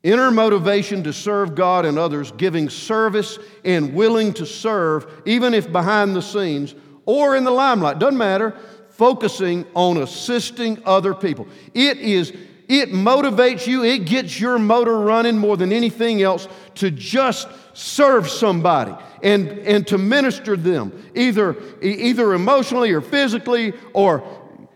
Inner 0.02 0.32
motivation 0.32 1.04
to 1.04 1.13
serve 1.13 1.56
God 1.56 1.86
and 1.86 2.00
others, 2.00 2.32
giving 2.32 2.69
service 2.69 3.38
and 3.65 3.93
willing 3.93 4.34
to 4.34 4.45
serve, 4.45 5.22
even 5.26 5.54
if 5.54 5.72
behind 5.72 6.15
the 6.15 6.22
scenes 6.22 6.74
or 7.06 7.36
in 7.36 7.43
the 7.43 7.52
limelight, 7.52 8.00
doesn't 8.00 8.17
matter, 8.17 8.56
focusing 8.91 9.65
on 9.74 9.98
assisting 9.98 10.82
other 10.86 11.13
people. 11.13 11.48
It 11.74 11.98
is 11.98 12.34
it 12.69 12.89
motivates 12.91 13.65
you, 13.65 13.84
it 13.84 14.06
gets 14.06 14.39
your 14.39 14.60
motor 14.60 15.00
running 15.00 15.39
more 15.39 15.58
than 15.58 15.74
anything 15.74 16.22
else 16.22 16.48
to 16.76 16.91
just 16.91 17.48
serve 17.80 18.30
somebody 18.30 18.94
and, 19.24 19.48
and 19.60 19.88
to 19.88 19.98
minister 19.98 20.58
them, 20.58 20.92
either, 21.15 21.56
either 21.82 22.34
emotionally 22.34 22.92
or 22.92 23.00
physically 23.00 23.74
or 23.94 24.22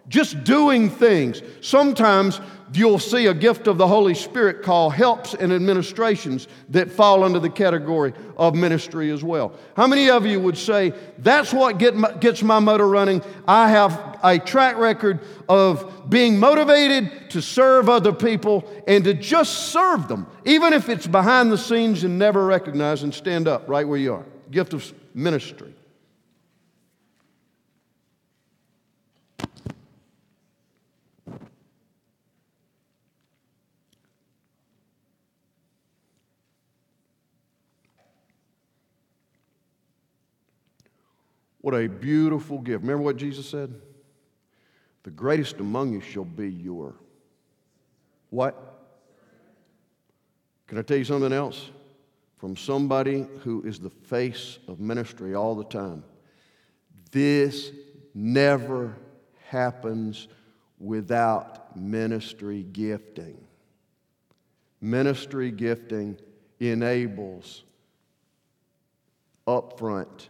just 0.08 0.44
doing 0.44 0.90
things. 0.90 1.42
Sometimes 1.62 2.40
you'll 2.74 3.00
see 3.00 3.28
a 3.28 3.34
gift 3.34 3.68
of 3.68 3.78
the 3.78 3.88
Holy 3.88 4.14
Spirit 4.14 4.64
called 4.64 4.94
helps 4.94 5.34
and 5.34 5.54
administrations 5.54 6.48
that 6.70 6.92
fall 6.92 7.24
under 7.24 7.40
the 7.40 7.50
category 7.50 8.14
of 8.38 8.56
ministry 8.56 9.12
as 9.12 9.24
well. 9.24 9.54
How 9.76 9.88
many 9.88 10.10
of 10.10 10.26
you 10.26 10.40
would 10.40 10.58
say, 10.58 10.94
That's 11.20 11.54
what 11.54 11.78
get 11.78 11.96
my, 11.96 12.12
gets 12.14 12.42
my 12.44 12.60
motor 12.60 12.88
running? 12.88 13.22
I 13.48 13.70
have 13.70 14.20
a 14.24 14.40
track 14.40 14.78
record 14.78 15.20
of 15.48 16.10
being 16.10 16.40
motivated 16.40 17.30
to 17.32 17.42
serve 17.42 17.90
other 17.90 18.14
people 18.14 18.66
and 18.88 19.04
to 19.04 19.14
just 19.14 19.72
serve 19.72 20.08
them, 20.08 20.28
even 20.46 20.74
if 20.74 20.90
it's 20.90 21.08
behind 21.08 21.52
the 21.52 21.58
scenes 21.58 22.04
and 22.04 22.18
never 22.18 22.46
recognize 22.46 23.04
and 23.04 23.14
stand 23.14 23.48
up 23.48 23.68
right 23.68 23.88
where 23.88 24.00
you 24.00 24.14
are. 24.14 24.26
Gift 24.52 24.74
of 24.74 24.94
ministry. 25.14 25.74
What 41.64 41.74
a 41.76 41.88
beautiful 41.88 42.60
gift. 42.60 42.82
Remember 42.82 43.04
what 43.04 43.16
Jesus 43.16 43.48
said? 43.48 43.74
The 45.04 45.12
greatest 45.12 45.62
among 45.62 45.94
you 45.94 46.02
shall 46.02 46.26
be 46.26 46.50
your 46.50 46.94
what? 48.32 48.82
Can 50.68 50.78
I 50.78 50.82
tell 50.82 50.98
you 50.98 51.06
something 51.06 51.32
else? 51.32 51.70
From 52.38 52.58
somebody 52.58 53.28
who 53.44 53.64
is 53.64 53.80
the 53.80 53.90
face 53.90 54.60
of 54.68 54.82
ministry 54.82 55.36
all 55.36 55.56
the 55.56 55.64
time. 55.64 56.04
This 57.12 57.72
never 58.14 58.98
happens 59.48 60.28
without 60.80 61.78
ministry 61.78 62.64
gifting. 62.74 63.38
Ministry 64.82 65.50
gifting 65.50 66.18
enables 66.60 67.64
upfront 69.48 70.28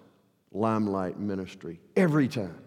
limelight 0.54 1.20
ministry 1.20 1.80
every 1.96 2.28
time. 2.28 2.58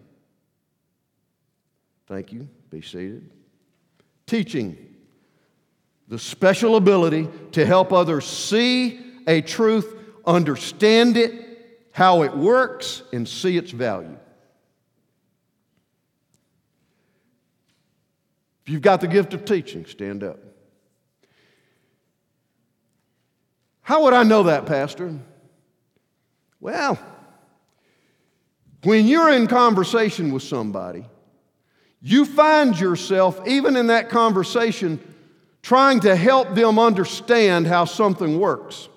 Thank 2.07 2.33
you. 2.33 2.49
Be 2.71 2.83
seated. 2.83 3.31
Teaching. 4.27 4.77
the 6.09 6.19
special 6.19 6.77
ability 6.77 7.29
to 7.53 7.67
help 7.67 7.93
others 7.93 8.25
see 8.27 9.01
a 9.27 9.41
truth, 9.41 9.95
understand 10.25 11.17
it, 11.17 11.33
how 11.93 12.23
it 12.23 12.37
works, 12.37 13.03
and 13.13 13.29
see 13.29 13.57
its 13.57 13.71
value. 13.71 14.17
If 18.65 18.73
you've 18.73 18.83
got 18.83 19.01
the 19.01 19.09
gift 19.09 19.35
of 19.35 19.45
teaching, 19.45 19.87
stand 19.87 20.23
up. 20.23 20.39
How 23.83 24.05
would 24.05 24.15
I 24.15 24.25
know 24.25 24.45
that, 24.45 24.67
Pastor? 24.67 25.17
Well, 26.61 26.99
when 28.87 29.05
you're 29.05 29.33
in 29.33 29.49
conversation 29.49 30.31
with 30.31 30.45
somebody, 30.45 31.05
you 32.01 32.25
find 32.25 32.79
yourself, 32.79 33.41
even 33.45 33.75
in 33.75 33.89
that 33.89 34.11
conversation, 34.11 35.01
trying 35.61 35.99
to 35.99 36.15
help 36.15 36.55
them 36.55 36.79
understand 36.79 37.67
how 37.67 37.85
something 37.85 38.39
works. 38.39 38.89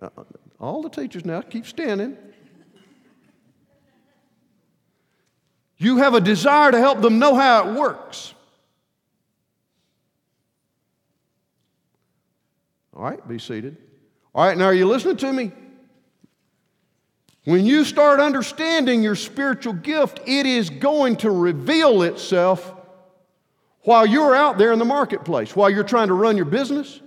Uh, 0.00 0.08
all 0.58 0.80
the 0.80 0.88
teachers 0.88 1.26
now 1.26 1.42
keep 1.42 1.66
standing. 1.66 2.16
You 5.76 5.98
have 5.98 6.14
a 6.14 6.20
desire 6.20 6.72
to 6.72 6.78
help 6.78 7.02
them 7.02 7.18
know 7.18 7.34
how 7.34 7.68
it 7.68 7.78
works. 7.78 8.32
All 12.96 13.04
right, 13.04 13.28
be 13.28 13.38
seated. 13.38 13.76
All 14.34 14.46
right, 14.46 14.56
now 14.56 14.64
are 14.64 14.74
you 14.74 14.86
listening 14.86 15.18
to 15.18 15.30
me? 15.30 15.52
When 17.48 17.64
you 17.64 17.86
start 17.86 18.20
understanding 18.20 19.02
your 19.02 19.14
spiritual 19.14 19.72
gift, 19.72 20.20
it 20.26 20.44
is 20.44 20.68
going 20.68 21.16
to 21.16 21.30
reveal 21.30 22.02
itself 22.02 22.74
while 23.84 24.04
you're 24.04 24.34
out 24.34 24.58
there 24.58 24.70
in 24.70 24.78
the 24.78 24.84
marketplace, 24.84 25.56
while 25.56 25.70
you're 25.70 25.82
trying 25.82 26.08
to 26.08 26.12
run 26.12 26.36
your 26.36 26.44
business, 26.44 27.00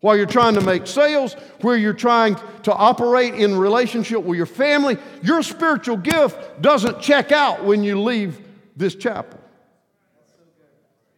while 0.00 0.18
you're 0.18 0.26
trying 0.26 0.52
to 0.56 0.60
make 0.60 0.86
sales, 0.86 1.32
where 1.62 1.78
you're 1.78 1.94
trying 1.94 2.36
to 2.64 2.74
operate 2.74 3.36
in 3.36 3.56
relationship 3.56 4.22
with 4.22 4.36
your 4.36 4.44
family, 4.44 4.98
your 5.22 5.42
spiritual 5.42 5.96
gift 5.96 6.60
doesn't 6.60 7.00
check 7.00 7.32
out 7.32 7.64
when 7.64 7.82
you 7.82 8.02
leave 8.02 8.38
this 8.76 8.94
chapel. 8.94 9.40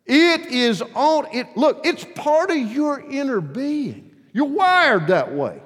It 0.07 0.47
is 0.47 0.83
on 0.95 1.27
it 1.33 1.49
look, 1.57 1.85
it's 1.85 2.07
part 2.15 2.53
of 2.53 2.59
your 2.59 3.01
inner 3.01 3.41
being. 3.41 4.15
You're 4.33 4.45
wired 4.45 5.09
that 5.09 5.35
way. 5.35 5.63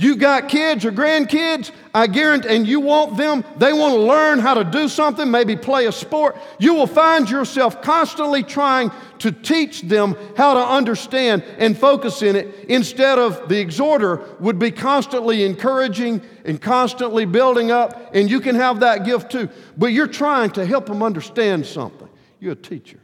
You 0.00 0.16
got 0.16 0.48
kids 0.48 0.86
or 0.86 0.92
grandkids, 0.92 1.72
I 1.92 2.06
guarantee, 2.06 2.56
and 2.56 2.66
you 2.66 2.80
want 2.80 3.18
them, 3.18 3.44
they 3.58 3.74
want 3.74 3.92
to 3.92 4.00
learn 4.00 4.38
how 4.38 4.54
to 4.54 4.64
do 4.64 4.88
something, 4.88 5.30
maybe 5.30 5.56
play 5.56 5.84
a 5.84 5.92
sport. 5.92 6.38
You 6.58 6.72
will 6.72 6.86
find 6.86 7.28
yourself 7.28 7.82
constantly 7.82 8.42
trying 8.42 8.92
to 9.18 9.30
teach 9.30 9.82
them 9.82 10.16
how 10.38 10.54
to 10.54 10.60
understand 10.60 11.44
and 11.58 11.76
focus 11.76 12.22
in 12.22 12.34
it 12.34 12.64
instead 12.70 13.18
of 13.18 13.50
the 13.50 13.60
exhorter 13.60 14.24
would 14.40 14.58
be 14.58 14.70
constantly 14.70 15.44
encouraging 15.44 16.22
and 16.46 16.58
constantly 16.58 17.26
building 17.26 17.70
up, 17.70 18.14
and 18.14 18.30
you 18.30 18.40
can 18.40 18.54
have 18.54 18.80
that 18.80 19.04
gift 19.04 19.30
too. 19.30 19.50
But 19.76 19.88
you're 19.88 20.06
trying 20.06 20.52
to 20.52 20.64
help 20.64 20.86
them 20.86 21.02
understand 21.02 21.66
something. 21.66 22.08
You're 22.38 22.52
a 22.52 22.56
teacher. 22.56 22.99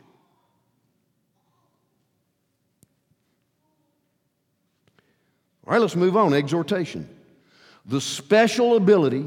All 5.67 5.73
right, 5.73 5.81
let's 5.81 5.97
move 5.97 6.17
on. 6.17 6.33
Exhortation. 6.33 7.09
The 7.87 8.01
special 8.01 8.77
ability 8.77 9.27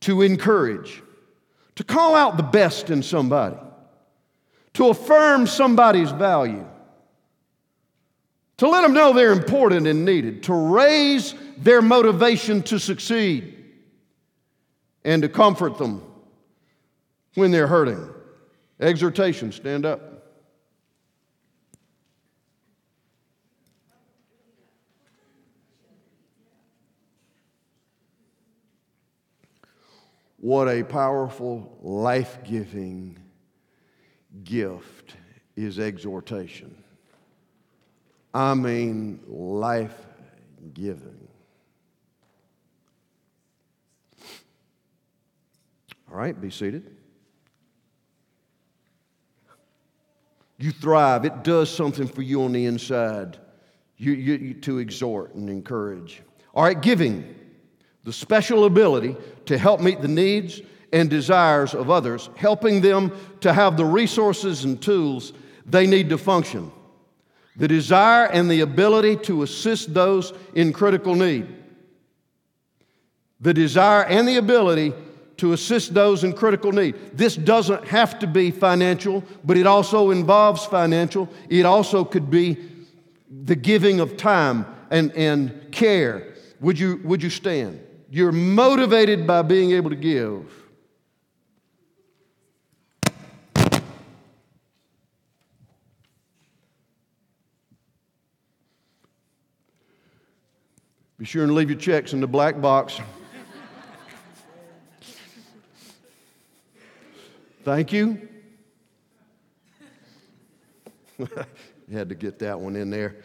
to 0.00 0.22
encourage, 0.22 1.02
to 1.76 1.84
call 1.84 2.14
out 2.14 2.36
the 2.36 2.42
best 2.42 2.90
in 2.90 3.02
somebody, 3.02 3.56
to 4.74 4.88
affirm 4.88 5.46
somebody's 5.46 6.10
value, 6.10 6.66
to 8.58 8.68
let 8.68 8.82
them 8.82 8.92
know 8.92 9.12
they're 9.12 9.32
important 9.32 9.86
and 9.86 10.04
needed, 10.04 10.44
to 10.44 10.54
raise 10.54 11.34
their 11.58 11.82
motivation 11.82 12.62
to 12.64 12.78
succeed, 12.78 13.56
and 15.04 15.22
to 15.22 15.28
comfort 15.28 15.78
them 15.78 16.02
when 17.34 17.50
they're 17.50 17.66
hurting. 17.66 18.08
Exhortation, 18.78 19.50
stand 19.52 19.84
up. 19.86 20.09
What 30.40 30.68
a 30.68 30.82
powerful, 30.82 31.78
life 31.82 32.38
giving 32.44 33.18
gift 34.42 35.16
is 35.54 35.78
exhortation. 35.78 36.74
I 38.32 38.54
mean, 38.54 39.20
life 39.26 40.06
giving. 40.72 41.28
All 46.10 46.16
right, 46.16 46.40
be 46.40 46.50
seated. 46.50 46.96
You 50.58 50.72
thrive, 50.72 51.24
it 51.24 51.44
does 51.44 51.70
something 51.70 52.06
for 52.06 52.22
you 52.22 52.42
on 52.44 52.52
the 52.52 52.66
inside 52.66 53.38
you, 54.00 54.12
you, 54.12 54.34
you 54.36 54.54
to 54.54 54.78
exhort 54.78 55.34
and 55.34 55.50
encourage. 55.50 56.22
All 56.54 56.64
right, 56.64 56.80
giving 56.80 57.34
the 58.04 58.12
special 58.12 58.64
ability 58.64 59.16
to 59.46 59.58
help 59.58 59.80
meet 59.80 60.00
the 60.00 60.08
needs 60.08 60.60
and 60.92 61.08
desires 61.08 61.74
of 61.74 61.90
others, 61.90 62.30
helping 62.36 62.80
them 62.80 63.12
to 63.40 63.52
have 63.52 63.76
the 63.76 63.84
resources 63.84 64.64
and 64.64 64.80
tools 64.80 65.32
they 65.66 65.86
need 65.86 66.08
to 66.08 66.18
function, 66.18 66.72
the 67.56 67.68
desire 67.68 68.26
and 68.26 68.50
the 68.50 68.60
ability 68.60 69.16
to 69.16 69.42
assist 69.42 69.92
those 69.94 70.32
in 70.54 70.72
critical 70.72 71.14
need, 71.14 71.46
the 73.40 73.54
desire 73.54 74.04
and 74.04 74.26
the 74.26 74.36
ability 74.36 74.92
to 75.36 75.52
assist 75.52 75.94
those 75.94 76.24
in 76.24 76.32
critical 76.32 76.72
need. 76.72 76.94
This 77.16 77.34
doesn't 77.34 77.86
have 77.86 78.18
to 78.18 78.26
be 78.26 78.50
financial, 78.50 79.24
but 79.44 79.56
it 79.56 79.66
also 79.66 80.10
involves 80.10 80.66
financial. 80.66 81.28
It 81.48 81.64
also 81.64 82.04
could 82.04 82.30
be 82.30 82.58
the 83.30 83.56
giving 83.56 84.00
of 84.00 84.16
time 84.16 84.66
and, 84.90 85.12
and 85.12 85.72
care. 85.72 86.34
Would 86.60 86.78
you, 86.78 87.00
would 87.04 87.22
you 87.22 87.30
stand? 87.30 87.80
You're 88.12 88.32
motivated 88.32 89.24
by 89.24 89.42
being 89.42 89.70
able 89.70 89.90
to 89.90 89.96
give. 89.96 90.44
Be 101.18 101.24
sure 101.24 101.44
and 101.44 101.54
leave 101.54 101.70
your 101.70 101.78
checks 101.78 102.12
in 102.12 102.20
the 102.20 102.26
black 102.26 102.60
box. 102.60 102.98
Thank 107.62 107.92
you. 107.92 108.26
had 111.92 112.08
to 112.08 112.16
get 112.16 112.40
that 112.40 112.58
one 112.58 112.74
in 112.74 112.90
there. 112.90 113.18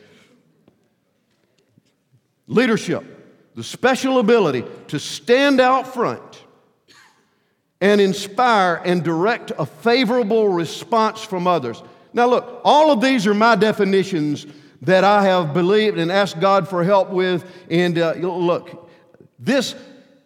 Leadership 2.48 3.25
the 3.56 3.63
special 3.63 4.20
ability 4.20 4.65
to 4.89 5.00
stand 5.00 5.62
out 5.62 5.94
front 5.94 6.44
and 7.82 8.02
inspire 8.02 8.82
and 8.86 9.04
direct 9.04 9.52
a 9.58 9.65
favorable 9.65 10.50
response 10.50 11.24
from 11.24 11.48
others. 11.48 11.82
Now, 12.13 12.28
look, 12.28 12.62
all 12.63 12.91
of 12.91 13.02
these 13.02 13.26
are 13.28 13.34
my 13.34 13.56
definitions 13.56 14.46
that 14.82 15.04
I 15.04 15.24
have 15.24 15.54
believed 15.54 15.98
and 15.98 16.12
asked 16.12 16.39
God 16.39 16.68
for 16.68 16.84
help 16.84 17.10
with. 17.10 17.50
And 17.70 17.98
uh, 17.98 18.13
look, 18.13 18.89
this 19.39 19.76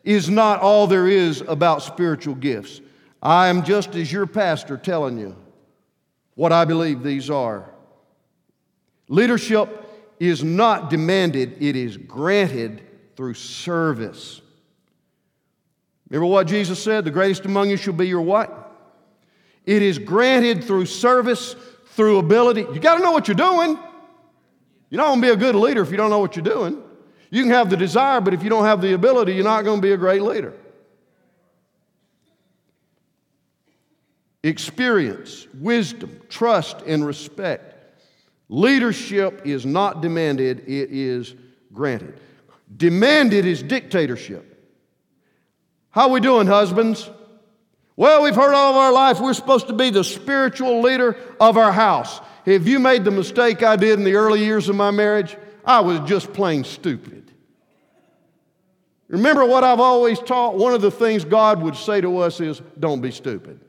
is 0.04 0.30
not 0.30 0.60
all 0.60 0.88
there 0.88 1.08
is 1.08 1.42
about 1.42 1.84
spiritual 1.84 2.36
gifts. 2.36 2.82
I 3.22 3.50
am 3.50 3.64
just 3.64 3.96
as 3.96 4.12
your 4.12 4.26
pastor 4.26 4.78
telling 4.78 5.18
you 5.20 5.36
what 6.36 6.52
I 6.52 6.66
believe 6.66 7.04
these 7.04 7.30
are. 7.30 7.70
Leadership 9.08 9.70
is 10.20 10.44
not 10.44 10.90
demanded, 10.90 11.62
it 11.62 11.76
is 11.76 11.98
granted 11.98 12.82
through 13.20 13.34
service. 13.34 14.40
Remember 16.10 16.28
what 16.28 16.48
Jesus 16.48 16.82
said? 16.82 17.04
The 17.04 17.12
greatest 17.12 17.44
among 17.44 17.70
you 17.70 17.76
shall 17.76 17.92
be 17.92 18.08
your 18.08 18.22
what? 18.22 18.72
It 19.66 19.82
is 19.82 20.00
granted 20.00 20.64
through 20.64 20.86
service, 20.86 21.54
through 21.88 22.20
ability. 22.20 22.62
You 22.62 22.80
got 22.80 22.96
to 22.96 23.04
know 23.04 23.12
what 23.12 23.28
you're 23.28 23.36
doing. 23.36 23.78
You're 24.90 25.02
not 25.02 25.08
going 25.08 25.22
to 25.22 25.28
be 25.28 25.34
a 25.34 25.36
good 25.36 25.56
leader 25.56 25.82
if 25.82 25.92
you 25.92 25.98
don't 25.98 26.10
know 26.10 26.20
what 26.20 26.38
you're 26.38 26.46
doing. 26.46 26.82
You 27.30 27.44
can 27.44 27.52
have 27.52 27.70
the 27.70 27.76
desire, 27.76 28.22
but 28.22 28.34
if 28.34 28.42
you 28.42 28.50
don't 28.50 28.64
have 28.64 28.80
the 28.80 28.94
ability, 28.94 29.34
you're 29.34 29.44
not 29.44 29.66
going 29.66 29.80
to 29.80 29.86
be 29.86 29.92
a 29.92 29.98
great 29.98 30.22
leader. 30.22 30.54
Experience, 34.44 35.46
wisdom, 35.56 36.22
trust, 36.30 36.84
and 36.88 37.06
respect. 37.06 37.76
Leadership 38.48 39.42
is 39.44 39.66
not 39.66 40.02
demanded, 40.02 40.60
it 40.60 40.90
is 40.92 41.36
granted. 41.74 42.18
Demanded 42.76 43.46
his 43.46 43.64
dictatorship. 43.64 44.46
How 45.90 46.10
we 46.10 46.20
doing, 46.20 46.48
husbands? 46.48 47.10
Well, 47.96 48.24
we've 48.24 48.36
heard 48.36 48.54
all 48.54 48.72
of 48.72 48.78
our 48.78 48.94
life 48.94 49.20
we're 49.20 49.34
supposed 49.34 49.68
to 49.68 49.74
be 49.74 49.90
the 49.90 50.04
spiritual 50.04 50.82
leader 50.82 51.18
of 51.40 51.58
our 51.58 51.72
house. 51.72 52.22
If 52.46 52.68
you 52.68 52.80
made 52.80 53.04
the 53.04 53.12
mistake 53.12 53.64
I 53.64 53.76
did 53.76 54.00
in 54.00 54.06
the 54.06 54.16
early 54.16 54.44
years 54.44 54.70
of 54.70 54.76
my 54.76 54.92
marriage? 54.92 55.36
I 55.66 55.82
was 55.82 56.00
just 56.08 56.32
plain 56.32 56.64
stupid. 56.64 57.32
Remember 59.10 59.44
what 59.44 59.64
I've 59.64 59.80
always 59.80 60.20
taught? 60.20 60.56
One 60.56 60.74
of 60.74 60.82
the 60.82 60.92
things 60.92 61.26
God 61.26 61.62
would 61.62 61.76
say 61.76 62.00
to 62.00 62.20
us 62.20 62.40
is, 62.40 62.62
don't 62.80 63.02
be 63.02 63.12
stupid. 63.12 63.60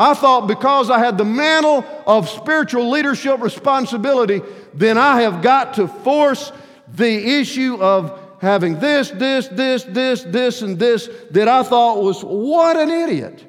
I 0.00 0.14
thought 0.14 0.48
because 0.48 0.88
I 0.88 0.98
had 0.98 1.18
the 1.18 1.26
mantle 1.26 1.84
of 2.06 2.26
spiritual 2.26 2.88
leadership 2.88 3.42
responsibility, 3.42 4.40
then 4.72 4.96
I 4.96 5.20
have 5.20 5.42
got 5.42 5.74
to 5.74 5.86
force 5.86 6.52
the 6.88 7.38
issue 7.38 7.76
of 7.82 8.18
having 8.40 8.80
this, 8.80 9.10
this, 9.10 9.48
this, 9.48 9.82
this, 9.82 10.22
this, 10.22 10.62
and 10.62 10.78
this 10.78 11.06
that 11.32 11.48
I 11.48 11.62
thought 11.62 12.02
was 12.02 12.22
what 12.22 12.78
an 12.78 12.88
idiot. 12.88 13.44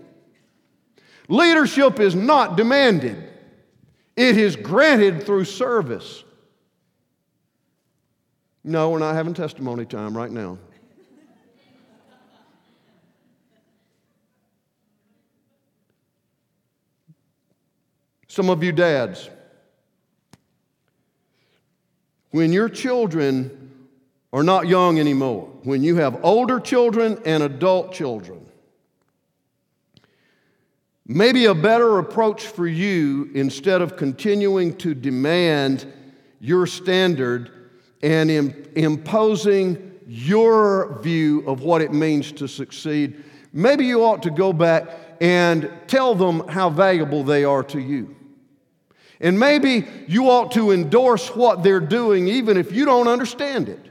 Leadership 1.30 2.02
is 2.02 2.16
not 2.16 2.58
demanded, 2.58 3.16
it 4.18 4.38
is 4.38 4.58
granted 4.58 5.24
through 5.24 5.46
service. 5.46 6.22
No, 8.66 8.90
we're 8.90 9.00
not 9.00 9.16
having 9.16 9.34
testimony 9.34 9.86
time 9.86 10.16
right 10.18 10.30
now. 10.30 10.58
Some 18.32 18.50
of 18.50 18.64
you 18.64 18.72
dads, 18.72 19.30
when 22.30 22.54
your 22.54 22.70
children 22.70 23.90
are 24.32 24.42
not 24.42 24.70
young 24.70 25.02
anymore, 25.02 25.50
when 25.64 25.84
you 25.84 25.98
have 25.98 26.24
older 26.24 26.58
children 26.62 27.22
and 27.26 27.44
adult 27.44 27.92
children, 27.92 28.50
maybe 31.06 31.44
a 31.44 31.54
better 31.54 32.00
approach 32.00 32.48
for 32.48 32.66
you 32.66 33.30
instead 33.34 33.82
of 33.82 33.98
continuing 33.98 34.78
to 34.78 34.94
demand 34.94 35.86
your 36.40 36.66
standard 36.66 37.70
and 38.02 38.32
imposing 38.78 40.00
your 40.08 41.02
view 41.02 41.46
of 41.46 41.64
what 41.64 41.82
it 41.82 41.92
means 41.92 42.32
to 42.32 42.48
succeed, 42.48 43.22
maybe 43.52 43.86
you 43.86 44.06
ought 44.06 44.24
to 44.24 44.32
go 44.32 44.54
back 44.54 44.88
and 45.20 45.70
tell 45.88 46.16
them 46.16 46.48
how 46.48 46.70
valuable 46.70 47.26
they 47.26 47.44
are 47.44 47.64
to 47.64 47.82
you. 47.82 48.16
And 49.22 49.40
maybe 49.40 49.88
you 50.08 50.32
ought 50.32 50.52
to 50.54 50.72
endorse 50.72 51.36
what 51.36 51.62
they're 51.62 51.80
doing 51.80 52.28
even 52.28 52.58
if 52.58 52.72
you 52.72 52.86
don't 52.86 53.08
understand 53.08 53.70
it. 53.70 53.88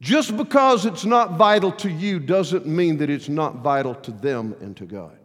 Just 0.00 0.36
because 0.36 0.86
it's 0.86 1.04
not 1.04 1.32
vital 1.32 1.72
to 1.72 1.90
you 1.90 2.20
doesn't 2.20 2.66
mean 2.66 2.98
that 2.98 3.10
it's 3.10 3.28
not 3.28 3.56
vital 3.56 3.96
to 3.96 4.12
them 4.12 4.54
and 4.60 4.76
to 4.76 4.86
God. 4.86 5.18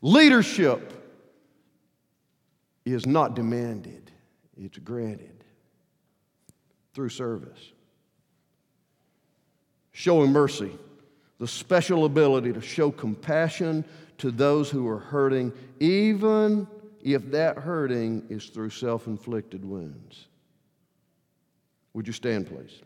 Leadership 0.00 0.92
is 2.84 3.04
not 3.04 3.34
demanded, 3.34 4.12
it's 4.56 4.78
granted 4.78 5.44
through 6.94 7.08
service. 7.08 7.72
Showing 9.90 10.30
mercy 10.30 10.70
the 11.38 11.48
special 11.48 12.04
ability 12.04 12.52
to 12.52 12.60
show 12.60 12.90
compassion 12.90 13.84
to 14.18 14.30
those 14.30 14.70
who 14.70 14.88
are 14.88 14.98
hurting, 14.98 15.52
even 15.80 16.66
if 17.02 17.30
that 17.30 17.58
hurting 17.58 18.26
is 18.28 18.46
through 18.46 18.70
self 18.70 19.06
inflicted 19.06 19.64
wounds. 19.64 20.26
Would 21.92 22.06
you 22.06 22.12
stand, 22.12 22.46
please? 22.46 22.80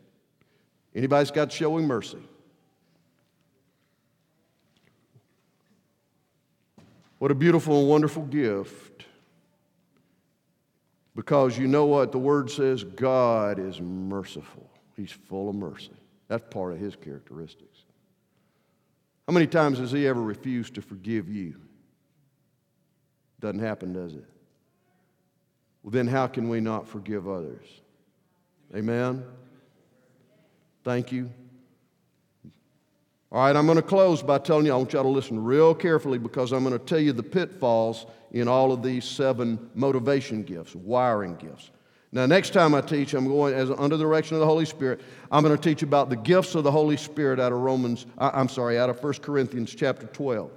Anybody's 0.93 1.31
got 1.31 1.51
showing 1.51 1.87
mercy? 1.87 2.21
What 7.19 7.31
a 7.31 7.35
beautiful 7.35 7.79
and 7.79 7.89
wonderful 7.89 8.23
gift. 8.23 9.05
Because 11.15 11.57
you 11.57 11.67
know 11.67 11.85
what? 11.85 12.11
The 12.11 12.19
word 12.19 12.49
says 12.49 12.83
God 12.83 13.59
is 13.59 13.79
merciful, 13.79 14.69
He's 14.95 15.11
full 15.11 15.49
of 15.49 15.55
mercy. 15.55 15.91
That's 16.27 16.43
part 16.49 16.73
of 16.73 16.79
His 16.79 16.95
characteristics. 16.95 17.70
How 19.31 19.33
many 19.33 19.47
times 19.47 19.77
has 19.77 19.93
he 19.93 20.05
ever 20.09 20.21
refused 20.21 20.75
to 20.75 20.81
forgive 20.81 21.29
you? 21.29 21.55
Doesn't 23.39 23.61
happen, 23.61 23.93
does 23.93 24.13
it? 24.13 24.25
Well, 25.81 25.91
then 25.91 26.05
how 26.05 26.27
can 26.27 26.49
we 26.49 26.59
not 26.59 26.85
forgive 26.85 27.29
others? 27.29 27.65
Amen? 28.75 29.23
Thank 30.83 31.13
you. 31.13 31.31
All 33.31 33.45
right, 33.45 33.55
I'm 33.55 33.65
going 33.67 33.77
to 33.77 33.81
close 33.81 34.21
by 34.21 34.37
telling 34.37 34.65
you, 34.65 34.73
I 34.73 34.75
want 34.75 34.91
y'all 34.91 35.03
to 35.03 35.07
listen 35.07 35.41
real 35.41 35.73
carefully 35.73 36.17
because 36.17 36.51
I'm 36.51 36.65
going 36.65 36.77
to 36.77 36.85
tell 36.85 36.99
you 36.99 37.13
the 37.13 37.23
pitfalls 37.23 38.07
in 38.33 38.49
all 38.49 38.73
of 38.73 38.83
these 38.83 39.05
seven 39.05 39.69
motivation 39.75 40.43
gifts, 40.43 40.75
wiring 40.75 41.37
gifts. 41.37 41.71
Now, 42.13 42.25
next 42.25 42.51
time 42.51 42.75
I 42.75 42.81
teach, 42.81 43.13
I'm 43.13 43.27
going 43.27 43.53
as 43.53 43.71
under 43.71 43.95
the 43.95 44.03
direction 44.03 44.35
of 44.35 44.41
the 44.41 44.45
Holy 44.45 44.65
Spirit. 44.65 44.99
I'm 45.31 45.43
going 45.43 45.55
to 45.55 45.61
teach 45.61 45.81
about 45.81 46.09
the 46.09 46.17
gifts 46.17 46.55
of 46.55 46.65
the 46.65 46.71
Holy 46.71 46.97
Spirit 46.97 47.39
out 47.39 47.53
of 47.53 47.59
Romans. 47.59 48.05
I'm 48.17 48.49
sorry, 48.49 48.77
out 48.77 48.89
of 48.89 49.01
1 49.01 49.13
Corinthians 49.15 49.73
chapter 49.73 50.07
12. 50.07 50.51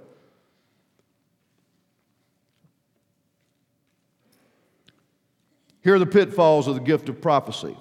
Here 5.82 5.94
are 5.94 5.98
the 5.98 6.06
pitfalls 6.06 6.66
of 6.66 6.74
the 6.74 6.80
gift 6.80 7.08
of 7.08 7.20
prophecy. 7.20 7.76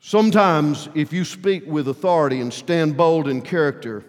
Sometimes, 0.00 0.88
if 0.94 1.12
you 1.12 1.24
speak 1.24 1.64
with 1.66 1.88
authority 1.88 2.40
and 2.40 2.52
stand 2.52 2.96
bold 2.96 3.26
in 3.26 3.40
character, 3.40 4.04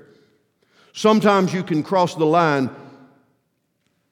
sometimes 0.93 1.53
you 1.53 1.63
can 1.63 1.83
cross 1.83 2.15
the 2.15 2.25
line 2.25 2.69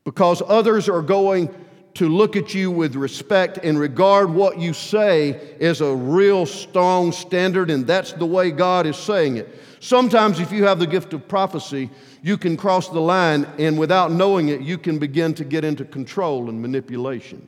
because 0.06 0.42
others 0.48 0.88
are 0.88 1.02
going 1.02 1.54
to 1.96 2.10
look 2.10 2.36
at 2.36 2.54
you 2.54 2.70
with 2.70 2.96
respect 2.96 3.58
and 3.64 3.80
regard 3.80 4.30
what 4.30 4.60
you 4.60 4.74
say 4.74 5.56
as 5.60 5.82
a 5.82 5.96
real 5.96 6.46
strong 6.46 7.12
standard, 7.12 7.70
and 7.70 7.88
that's 7.88 8.12
the 8.14 8.26
way 8.26 8.52
God 8.52 8.86
is 8.86 8.98
saying 8.98 9.38
it. 9.38 9.48
Sometimes, 9.80 10.40
if 10.40 10.52
you 10.52 10.66
have 10.66 10.80
the 10.80 10.88
gift 10.88 11.14
of 11.14 11.28
prophecy, 11.28 11.90
you 12.22 12.38
can 12.38 12.58
cross 12.58 12.90
the 12.90 13.00
line, 13.00 13.48
and 13.58 13.80
without 13.80 14.12
knowing 14.12 14.50
it, 14.50 14.62
you 14.62 14.78
can 14.78 15.00
begin 15.00 15.34
to 15.36 15.46
get 15.46 15.64
into 15.64 15.86
control 15.86 16.50
and 16.50 16.62
manipulation. 16.62 17.48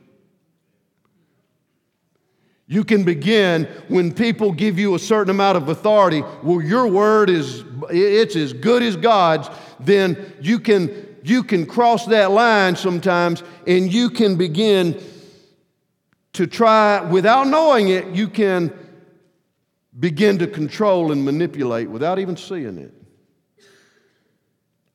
You 2.66 2.84
can 2.84 3.02
begin 3.02 3.64
when 3.88 4.12
people 4.12 4.52
give 4.52 4.78
you 4.78 4.94
a 4.94 4.98
certain 4.98 5.30
amount 5.30 5.56
of 5.56 5.68
authority, 5.68 6.22
well, 6.42 6.60
your 6.60 6.86
word 6.86 7.30
is 7.30 7.64
it's 7.90 8.36
as 8.36 8.52
good 8.52 8.82
as 8.82 8.94
God's, 8.94 9.48
then 9.80 10.34
you 10.40 10.58
can 10.60 11.07
you 11.22 11.42
can 11.42 11.66
cross 11.66 12.06
that 12.06 12.30
line 12.30 12.76
sometimes 12.76 13.42
and 13.66 13.92
you 13.92 14.10
can 14.10 14.36
begin 14.36 15.00
to 16.34 16.46
try, 16.46 17.00
without 17.00 17.48
knowing 17.48 17.88
it, 17.88 18.06
you 18.08 18.28
can 18.28 18.72
begin 19.98 20.38
to 20.38 20.46
control 20.46 21.10
and 21.10 21.24
manipulate 21.24 21.90
without 21.90 22.18
even 22.18 22.36
seeing 22.36 22.78
it 22.78 22.94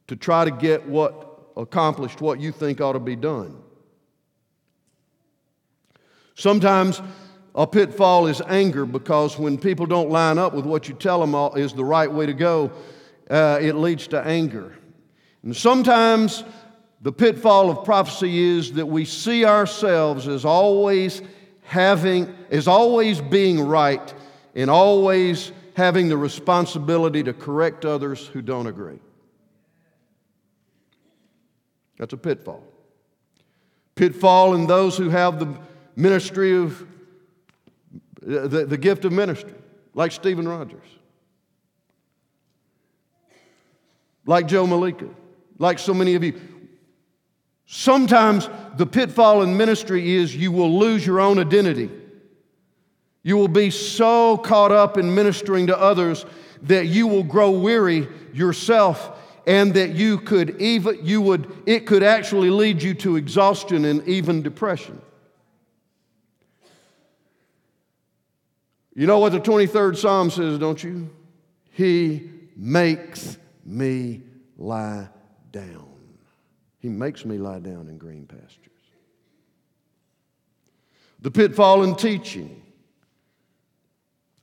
to 0.08 0.16
try 0.16 0.46
to 0.46 0.52
get 0.52 0.88
what 0.88 1.52
accomplished 1.58 2.22
what 2.22 2.40
you 2.40 2.52
think 2.52 2.80
ought 2.82 2.94
to 2.94 3.00
be 3.00 3.16
done. 3.16 3.58
Sometimes 6.36 7.02
a 7.56 7.68
pitfall 7.68 8.28
is 8.28 8.42
anger 8.48 8.86
because 8.86 9.38
when 9.38 9.58
people 9.58 9.86
don't 9.86 10.10
line 10.10 10.38
up 10.38 10.54
with 10.54 10.66
what 10.66 10.88
you 10.88 10.96
tell 10.96 11.20
them 11.26 11.36
is 11.58 11.74
the 11.74 11.86
right 11.86 12.12
way 12.12 12.26
to 12.26 12.34
go, 12.34 12.72
uh, 13.30 13.60
it 13.62 13.76
leads 13.76 14.08
to 14.08 14.22
anger. 14.26 14.76
And 15.44 15.56
sometimes 15.56 16.44
the 17.02 17.12
pitfall 17.12 17.70
of 17.70 17.84
prophecy 17.84 18.58
is 18.58 18.74
that 18.74 18.86
we 18.86 19.04
see 19.04 19.46
ourselves 19.46 20.28
as 20.28 20.46
always 20.46 21.22
having, 21.64 22.34
as 22.50 22.68
always 22.68 23.20
being 23.20 23.60
right 23.60 24.14
and 24.56 24.70
always 24.70 25.52
having 25.76 26.08
the 26.08 26.18
responsibility 26.18 27.24
to 27.24 27.34
correct 27.34 27.84
others 27.84 28.26
who 28.28 28.42
don't 28.42 28.68
agree. 28.68 29.00
That's 31.98 32.14
a 32.14 32.18
pitfall. 32.18 32.64
Pitfall 33.96 34.56
in 34.56 34.66
those 34.66 34.98
who 34.98 35.10
have 35.10 35.40
the 35.40 35.60
ministry 35.96 36.56
of, 36.56 36.86
the, 38.22 38.66
the 38.66 38.78
gift 38.78 39.04
of 39.04 39.12
ministry, 39.12 39.54
like 39.94 40.12
Stephen 40.14 40.48
Rogers, 40.48 40.88
like 44.26 44.48
Joe 44.48 44.66
Malika 44.66 45.10
like 45.60 45.80
so 45.80 45.94
many 45.94 46.16
of 46.16 46.24
you. 46.24 46.40
Sometimes 47.66 48.50
the 48.78 48.86
pitfall 48.86 49.42
in 49.42 49.56
ministry 49.58 50.16
is 50.16 50.36
you 50.36 50.52
will 50.52 50.78
lose 50.78 51.06
your 51.06 51.20
own 51.20 51.40
identity. 51.40 51.90
You 53.24 53.38
will 53.38 53.48
be 53.48 53.70
so 53.70 54.38
caught 54.38 54.72
up 54.72 54.98
in 54.98 55.16
ministering 55.16 55.68
to 55.68 55.80
others 55.80 56.26
that 56.64 56.88
you 56.88 57.08
will 57.08 57.24
grow 57.24 57.52
weary 57.52 58.08
yourself 58.34 59.20
and 59.48 59.74
that 59.74 59.92
you 59.92 60.18
could 60.20 60.62
even 60.62 61.06
you 61.06 61.22
would 61.22 61.52
it 61.66 61.86
could 61.86 62.04
actually 62.04 62.50
lead 62.50 62.82
you 62.82 62.94
to 62.94 63.16
exhaustion 63.16 63.86
and 63.86 64.08
even 64.08 64.42
depression. 64.42 65.02
You 68.96 69.08
know 69.08 69.20
what 69.20 69.32
the 69.32 69.40
23rd 69.40 69.98
Psalm 69.98 70.30
says, 70.30 70.60
don't 70.60 70.82
you? 70.84 71.10
He 71.72 72.30
makes 72.56 73.38
me 73.66 74.22
lie 74.58 75.10
down. 75.54 75.88
He 76.80 76.90
makes 76.90 77.24
me 77.24 77.38
lie 77.38 77.60
down 77.60 77.88
in 77.88 77.98
green 77.98 78.26
pastures. 78.26 78.60
The 81.22 81.32
pitfall 81.32 81.84
in 81.84 81.96
teaching. 81.96 82.62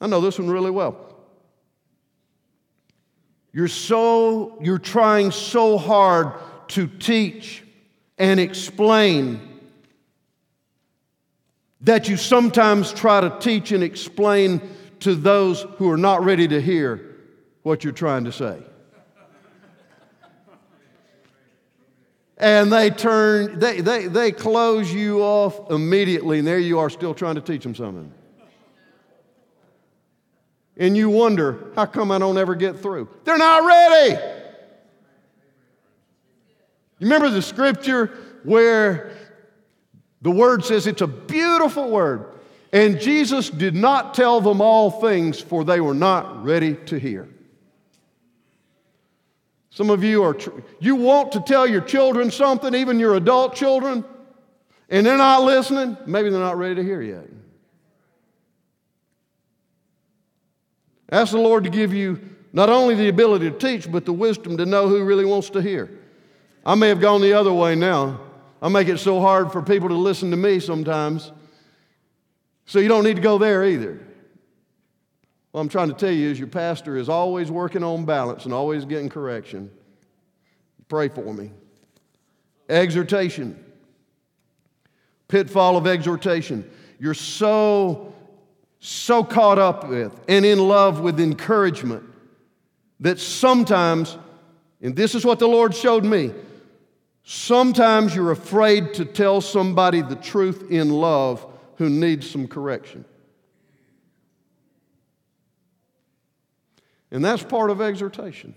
I 0.00 0.06
know 0.06 0.22
this 0.22 0.38
one 0.38 0.48
really 0.48 0.70
well. 0.70 1.14
You're 3.52 3.68
so, 3.68 4.56
you're 4.62 4.78
trying 4.78 5.32
so 5.32 5.76
hard 5.76 6.32
to 6.68 6.86
teach 6.86 7.62
and 8.16 8.40
explain 8.40 9.60
that 11.82 12.08
you 12.08 12.16
sometimes 12.16 12.92
try 12.92 13.20
to 13.20 13.36
teach 13.40 13.72
and 13.72 13.82
explain 13.82 14.62
to 15.00 15.14
those 15.14 15.66
who 15.76 15.90
are 15.90 15.96
not 15.96 16.24
ready 16.24 16.46
to 16.48 16.60
hear 16.60 17.16
what 17.62 17.84
you're 17.84 17.92
trying 17.92 18.24
to 18.24 18.32
say. 18.32 18.62
And 22.40 22.72
they 22.72 22.88
turn, 22.88 23.58
they, 23.58 23.82
they, 23.82 24.06
they 24.06 24.32
close 24.32 24.92
you 24.92 25.20
off 25.20 25.70
immediately, 25.70 26.38
and 26.38 26.48
there 26.48 26.58
you 26.58 26.78
are 26.78 26.88
still 26.88 27.12
trying 27.12 27.34
to 27.34 27.42
teach 27.42 27.62
them 27.62 27.74
something. 27.74 28.12
And 30.78 30.96
you 30.96 31.10
wonder, 31.10 31.70
how 31.76 31.84
come 31.84 32.10
I 32.10 32.18
don't 32.18 32.38
ever 32.38 32.54
get 32.54 32.78
through? 32.78 33.10
They're 33.24 33.36
not 33.36 33.66
ready. 33.66 34.14
You 36.98 37.06
remember 37.06 37.28
the 37.28 37.42
scripture 37.42 38.06
where 38.42 39.12
the 40.22 40.30
word 40.30 40.64
says 40.64 40.86
it's 40.86 41.02
a 41.02 41.06
beautiful 41.06 41.90
word. 41.90 42.26
And 42.72 42.98
Jesus 42.98 43.50
did 43.50 43.74
not 43.74 44.14
tell 44.14 44.40
them 44.40 44.62
all 44.62 44.90
things, 44.90 45.40
for 45.40 45.64
they 45.64 45.80
were 45.80 45.94
not 45.94 46.42
ready 46.44 46.76
to 46.86 46.98
hear. 46.98 47.28
Some 49.70 49.88
of 49.88 50.02
you 50.02 50.24
are, 50.24 50.36
you 50.80 50.96
want 50.96 51.32
to 51.32 51.40
tell 51.40 51.66
your 51.66 51.80
children 51.80 52.30
something, 52.30 52.74
even 52.74 52.98
your 52.98 53.14
adult 53.14 53.54
children, 53.54 54.04
and 54.88 55.06
they're 55.06 55.16
not 55.16 55.44
listening. 55.44 55.96
Maybe 56.06 56.28
they're 56.28 56.40
not 56.40 56.58
ready 56.58 56.74
to 56.74 56.82
hear 56.82 57.00
yet. 57.00 57.28
Ask 61.12 61.32
the 61.32 61.38
Lord 61.38 61.64
to 61.64 61.70
give 61.70 61.94
you 61.94 62.20
not 62.52 62.68
only 62.68 62.96
the 62.96 63.08
ability 63.08 63.50
to 63.50 63.56
teach, 63.56 63.90
but 63.90 64.04
the 64.04 64.12
wisdom 64.12 64.56
to 64.56 64.66
know 64.66 64.88
who 64.88 65.04
really 65.04 65.24
wants 65.24 65.50
to 65.50 65.62
hear. 65.62 65.90
I 66.66 66.74
may 66.74 66.88
have 66.88 67.00
gone 67.00 67.20
the 67.20 67.32
other 67.32 67.52
way 67.52 67.74
now. 67.76 68.20
I 68.60 68.68
make 68.68 68.88
it 68.88 68.98
so 68.98 69.20
hard 69.20 69.52
for 69.52 69.62
people 69.62 69.88
to 69.88 69.94
listen 69.94 70.30
to 70.32 70.36
me 70.36 70.60
sometimes. 70.60 71.32
So 72.66 72.78
you 72.78 72.88
don't 72.88 73.04
need 73.04 73.16
to 73.16 73.22
go 73.22 73.38
there 73.38 73.64
either. 73.64 74.00
What 75.52 75.60
I'm 75.60 75.68
trying 75.68 75.88
to 75.88 75.94
tell 75.94 76.12
you 76.12 76.30
is 76.30 76.38
your 76.38 76.48
pastor 76.48 76.96
is 76.96 77.08
always 77.08 77.50
working 77.50 77.82
on 77.82 78.04
balance 78.04 78.44
and 78.44 78.54
always 78.54 78.84
getting 78.84 79.08
correction. 79.08 79.70
Pray 80.88 81.08
for 81.08 81.34
me. 81.34 81.50
Exhortation. 82.68 83.64
Pitfall 85.28 85.76
of 85.76 85.86
exhortation. 85.86 86.68
You're 86.98 87.14
so, 87.14 88.12
so 88.78 89.24
caught 89.24 89.58
up 89.58 89.88
with 89.88 90.18
and 90.28 90.44
in 90.44 90.58
love 90.58 91.00
with 91.00 91.18
encouragement 91.18 92.04
that 93.00 93.18
sometimes, 93.18 94.18
and 94.82 94.94
this 94.94 95.14
is 95.14 95.24
what 95.24 95.38
the 95.38 95.48
Lord 95.48 95.74
showed 95.74 96.04
me, 96.04 96.32
sometimes 97.24 98.14
you're 98.14 98.30
afraid 98.30 98.94
to 98.94 99.04
tell 99.04 99.40
somebody 99.40 100.02
the 100.02 100.16
truth 100.16 100.70
in 100.70 100.90
love 100.90 101.44
who 101.76 101.88
needs 101.88 102.28
some 102.30 102.46
correction. 102.46 103.04
And 107.10 107.24
that's 107.24 107.42
part 107.42 107.70
of 107.70 107.80
exhortation. 107.80 108.54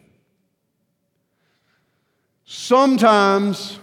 Sometimes 2.45 3.79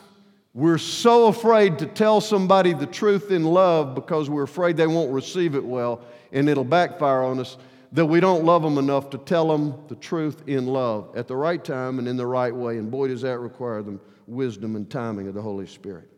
we're 0.54 0.78
so 0.78 1.28
afraid 1.28 1.78
to 1.78 1.86
tell 1.86 2.20
somebody 2.20 2.72
the 2.72 2.86
truth 2.86 3.30
in 3.30 3.44
love 3.44 3.94
because 3.94 4.28
we're 4.28 4.44
afraid 4.44 4.76
they 4.76 4.86
won't 4.86 5.12
receive 5.12 5.54
it 5.54 5.64
well 5.64 6.02
and 6.32 6.48
it'll 6.48 6.64
backfire 6.64 7.22
on 7.22 7.40
us 7.40 7.56
that 7.92 8.06
we 8.06 8.20
don't 8.20 8.44
love 8.44 8.62
them 8.62 8.78
enough 8.78 9.10
to 9.10 9.18
tell 9.18 9.48
them 9.48 9.74
the 9.88 9.96
truth 9.96 10.42
in 10.46 10.66
love 10.66 11.10
at 11.16 11.26
the 11.26 11.34
right 11.34 11.64
time 11.64 11.98
and 11.98 12.06
in 12.06 12.16
the 12.16 12.26
right 12.26 12.54
way. 12.54 12.78
And 12.78 12.90
boy, 12.90 13.08
does 13.08 13.22
that 13.22 13.38
require 13.38 13.82
the 13.82 13.98
wisdom 14.30 14.76
and 14.76 14.88
timing 14.88 15.28
of 15.28 15.34
the 15.34 15.42
Holy 15.42 15.66
Spirit. 15.66 16.08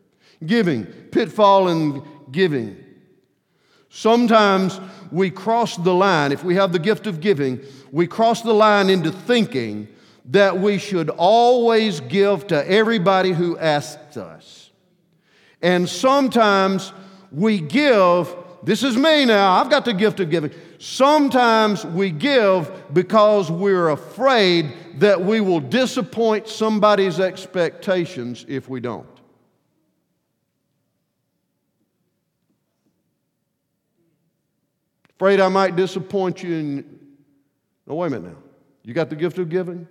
Giving, 0.45 0.85
pitfall 0.85 1.69
in 1.69 2.03
giving. 2.31 2.82
Sometimes 3.95 4.81
we 5.11 5.29
cross 5.29 5.77
the 5.77 5.93
line, 5.93 6.31
if 6.31 6.43
we 6.43 6.55
have 6.55 6.71
the 6.71 6.79
gift 6.79 7.05
of 7.05 7.21
giving, 7.21 7.61
we 7.91 8.07
cross 8.07 8.41
the 8.41 8.51
line 8.51 8.89
into 8.89 9.11
thinking 9.11 9.87
that 10.31 10.57
we 10.57 10.79
should 10.79 11.11
always 11.11 11.99
give 11.99 12.47
to 12.47 12.67
everybody 12.67 13.33
who 13.33 13.55
asks 13.59 14.17
us. 14.17 14.71
And 15.61 15.87
sometimes 15.87 16.91
we 17.31 17.59
give, 17.59 18.35
this 18.63 18.81
is 18.81 18.97
me 18.97 19.25
now, 19.25 19.57
I've 19.57 19.69
got 19.69 19.85
the 19.85 19.93
gift 19.93 20.19
of 20.19 20.31
giving. 20.31 20.49
Sometimes 20.79 21.85
we 21.85 22.09
give 22.09 22.71
because 22.95 23.51
we're 23.51 23.89
afraid 23.89 24.73
that 24.97 25.21
we 25.21 25.39
will 25.39 25.59
disappoint 25.59 26.47
somebody's 26.47 27.19
expectations 27.19 28.43
if 28.47 28.67
we 28.67 28.79
don't. 28.79 29.12
Afraid 35.23 35.39
I 35.39 35.47
might 35.47 35.77
disappoint 35.77 36.43
you. 36.43 36.53
In... 36.53 36.99
No, 37.87 37.95
wait 37.95 38.07
a 38.07 38.09
minute 38.09 38.33
now. 38.33 38.43
You 38.83 38.93
got 38.93 39.09
the 39.09 39.15
gift 39.15 39.37
of 39.37 39.47
giving? 39.47 39.87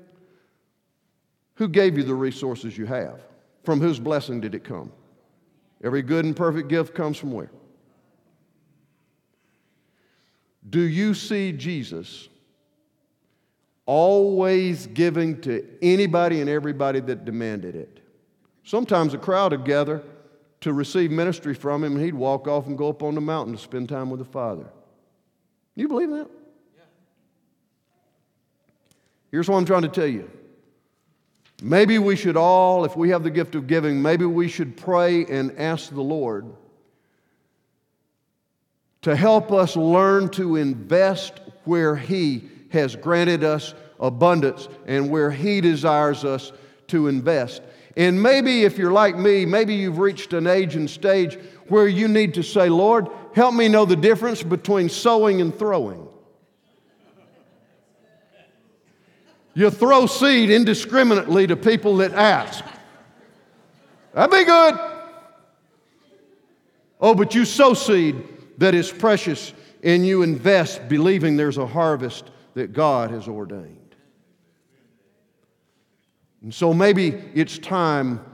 Who 1.54 1.68
gave 1.68 1.96
you 1.96 2.04
the 2.04 2.14
resources 2.14 2.76
you 2.76 2.84
have? 2.84 3.22
From 3.64 3.80
whose 3.80 3.98
blessing 3.98 4.42
did 4.42 4.54
it 4.54 4.62
come? 4.62 4.92
Every 5.82 6.02
good 6.02 6.26
and 6.26 6.36
perfect 6.36 6.68
gift 6.68 6.94
comes 6.94 7.16
from 7.16 7.32
where? 7.32 7.50
Do 10.68 10.82
you 10.82 11.14
see 11.14 11.52
Jesus 11.52 12.28
always 13.86 14.86
giving 14.88 15.40
to 15.40 15.66
anybody 15.80 16.42
and 16.42 16.50
everybody 16.50 17.00
that 17.00 17.24
demanded 17.24 17.74
it? 17.74 18.00
Sometimes 18.64 19.14
a 19.14 19.18
crowd 19.18 19.52
would 19.52 19.64
gather 19.64 20.02
to 20.60 20.74
receive 20.74 21.10
ministry 21.10 21.54
from 21.54 21.84
him, 21.84 21.96
and 21.96 22.04
he'd 22.04 22.12
walk 22.12 22.46
off 22.46 22.66
and 22.66 22.76
go 22.76 22.90
up 22.90 23.02
on 23.02 23.14
the 23.14 23.22
mountain 23.22 23.56
to 23.56 23.58
spend 23.62 23.88
time 23.88 24.10
with 24.10 24.18
the 24.18 24.26
Father. 24.26 24.66
You 25.74 25.88
believe 25.88 26.10
that? 26.10 26.28
Here's 29.30 29.48
what 29.48 29.56
I'm 29.56 29.64
trying 29.64 29.82
to 29.82 29.88
tell 29.88 30.06
you. 30.06 30.30
Maybe 31.62 31.98
we 31.98 32.16
should 32.16 32.36
all, 32.36 32.84
if 32.84 32.96
we 32.96 33.10
have 33.10 33.22
the 33.22 33.30
gift 33.30 33.54
of 33.54 33.66
giving, 33.66 34.02
maybe 34.02 34.26
we 34.26 34.48
should 34.48 34.76
pray 34.76 35.24
and 35.24 35.58
ask 35.58 35.90
the 35.90 36.02
Lord 36.02 36.52
to 39.02 39.16
help 39.16 39.52
us 39.52 39.76
learn 39.76 40.28
to 40.30 40.56
invest 40.56 41.40
where 41.64 41.96
He 41.96 42.48
has 42.70 42.96
granted 42.96 43.44
us 43.44 43.74
abundance 44.00 44.68
and 44.86 45.10
where 45.10 45.30
He 45.30 45.60
desires 45.60 46.24
us 46.24 46.52
to 46.88 47.08
invest. 47.08 47.62
And 47.96 48.22
maybe 48.22 48.64
if 48.64 48.78
you're 48.78 48.92
like 48.92 49.16
me, 49.16 49.46
maybe 49.46 49.74
you've 49.74 49.98
reached 49.98 50.32
an 50.32 50.46
age 50.46 50.76
and 50.76 50.88
stage 50.88 51.38
where 51.68 51.86
you 51.86 52.08
need 52.08 52.34
to 52.34 52.42
say, 52.42 52.68
Lord, 52.68 53.08
help 53.34 53.54
me 53.54 53.68
know 53.68 53.84
the 53.84 53.96
difference 53.96 54.42
between 54.42 54.88
sowing 54.88 55.40
and 55.40 55.56
throwing. 55.56 56.08
You 59.54 59.70
throw 59.70 60.06
seed 60.06 60.50
indiscriminately 60.50 61.46
to 61.46 61.56
people 61.56 61.98
that 61.98 62.12
ask. 62.14 62.64
That'd 64.14 64.30
be 64.30 64.44
good. 64.44 64.78
Oh, 67.00 67.14
but 67.14 67.34
you 67.34 67.44
sow 67.44 67.74
seed 67.74 68.24
that 68.58 68.74
is 68.74 68.90
precious 68.90 69.52
and 69.82 70.06
you 70.06 70.22
invest 70.22 70.88
believing 70.88 71.36
there's 71.36 71.58
a 71.58 71.66
harvest 71.66 72.30
that 72.54 72.72
God 72.72 73.10
has 73.10 73.26
ordained. 73.26 73.78
And 76.42 76.54
so 76.54 76.72
maybe 76.72 77.22
it's 77.34 77.58
time 77.58 78.24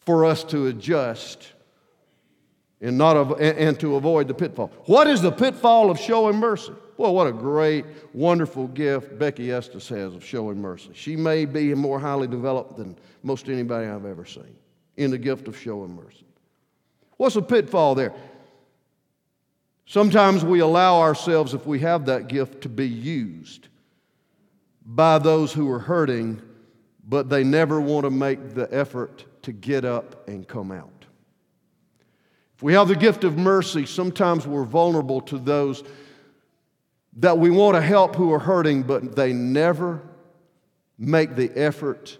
for 0.00 0.24
us 0.24 0.44
to 0.44 0.66
adjust 0.66 1.52
and, 2.80 2.96
not 2.96 3.16
av- 3.16 3.40
and 3.40 3.78
to 3.80 3.96
avoid 3.96 4.28
the 4.28 4.34
pitfall. 4.34 4.68
What 4.86 5.06
is 5.06 5.20
the 5.20 5.32
pitfall 5.32 5.90
of 5.90 5.98
showing 5.98 6.36
mercy? 6.36 6.72
Well, 6.96 7.14
what 7.14 7.26
a 7.26 7.32
great, 7.32 7.84
wonderful 8.12 8.68
gift 8.68 9.18
Becky 9.18 9.52
Estes 9.52 9.88
has 9.88 10.14
of 10.14 10.24
showing 10.24 10.60
mercy. 10.60 10.90
She 10.94 11.16
may 11.16 11.44
be 11.44 11.74
more 11.74 11.98
highly 12.00 12.26
developed 12.26 12.76
than 12.76 12.96
most 13.22 13.48
anybody 13.48 13.86
I've 13.86 14.06
ever 14.06 14.24
seen 14.24 14.56
in 14.96 15.10
the 15.10 15.18
gift 15.18 15.48
of 15.48 15.56
showing 15.56 15.94
mercy. 15.94 16.26
What's 17.16 17.34
the 17.34 17.42
pitfall 17.42 17.94
there? 17.94 18.12
Sometimes 19.86 20.44
we 20.44 20.60
allow 20.60 21.00
ourselves, 21.00 21.54
if 21.54 21.66
we 21.66 21.78
have 21.80 22.06
that 22.06 22.28
gift, 22.28 22.62
to 22.62 22.68
be 22.68 22.88
used 22.88 23.68
by 24.84 25.18
those 25.18 25.52
who 25.52 25.70
are 25.70 25.78
hurting 25.78 26.42
but 27.08 27.30
they 27.30 27.42
never 27.42 27.80
want 27.80 28.04
to 28.04 28.10
make 28.10 28.54
the 28.54 28.68
effort 28.72 29.24
to 29.42 29.50
get 29.50 29.84
up 29.84 30.28
and 30.28 30.46
come 30.46 30.70
out. 30.70 30.97
If 32.58 32.64
we 32.64 32.72
have 32.72 32.88
the 32.88 32.96
gift 32.96 33.22
of 33.22 33.38
mercy, 33.38 33.86
sometimes 33.86 34.44
we're 34.44 34.64
vulnerable 34.64 35.20
to 35.20 35.38
those 35.38 35.84
that 37.18 37.38
we 37.38 37.50
want 37.50 37.76
to 37.76 37.80
help 37.80 38.16
who 38.16 38.32
are 38.32 38.40
hurting, 38.40 38.82
but 38.82 39.14
they 39.14 39.32
never 39.32 40.02
make 40.98 41.36
the 41.36 41.52
effort 41.56 42.18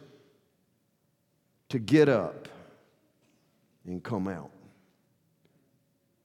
to 1.71 1.81
get 1.81 2.09
up 2.09 2.47
and 3.85 4.01
come 4.01 4.29
out. 4.29 4.53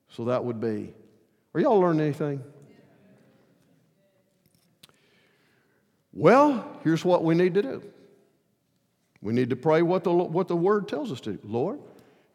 So 0.09 0.25
that 0.25 0.45
would 0.45 0.61
be. 0.61 0.93
Are 1.55 1.59
y'all 1.59 1.79
learning 1.79 2.01
anything? 2.01 2.43
Well, 6.13 6.79
here's 6.83 7.03
what 7.03 7.23
we 7.23 7.33
need 7.33 7.55
to 7.55 7.63
do. 7.63 7.83
We 9.23 9.33
need 9.33 9.49
to 9.49 9.55
pray 9.55 9.81
what 9.81 10.03
the, 10.03 10.13
what 10.13 10.47
the 10.47 10.55
Word 10.55 10.87
tells 10.87 11.11
us 11.11 11.19
to 11.21 11.31
do. 11.31 11.39
Lord, 11.43 11.79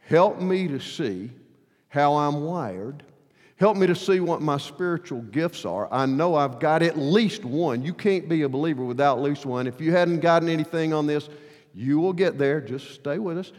help 0.00 0.40
me 0.40 0.66
to 0.66 0.80
see 0.80 1.30
how 1.88 2.14
I'm 2.14 2.44
wired. 2.44 3.02
Help 3.56 3.76
me 3.76 3.86
to 3.88 3.94
see 3.94 4.20
what 4.20 4.40
my 4.40 4.56
spiritual 4.56 5.20
gifts 5.22 5.64
are. 5.64 5.92
I 5.92 6.06
know 6.06 6.36
I've 6.36 6.60
got 6.60 6.82
at 6.82 6.96
least 6.96 7.44
one. 7.44 7.82
You 7.82 7.92
can't 7.92 8.28
be 8.28 8.42
a 8.42 8.48
believer 8.48 8.84
without 8.84 9.18
at 9.18 9.24
least 9.24 9.44
one. 9.44 9.66
If 9.66 9.80
you 9.80 9.92
hadn't 9.92 10.20
gotten 10.20 10.48
anything 10.48 10.92
on 10.92 11.06
this, 11.06 11.28
you 11.74 11.98
will 11.98 12.12
get 12.12 12.38
there. 12.38 12.60
Just 12.60 12.94
stay 12.94 13.18
with 13.18 13.36
us. 13.36 13.52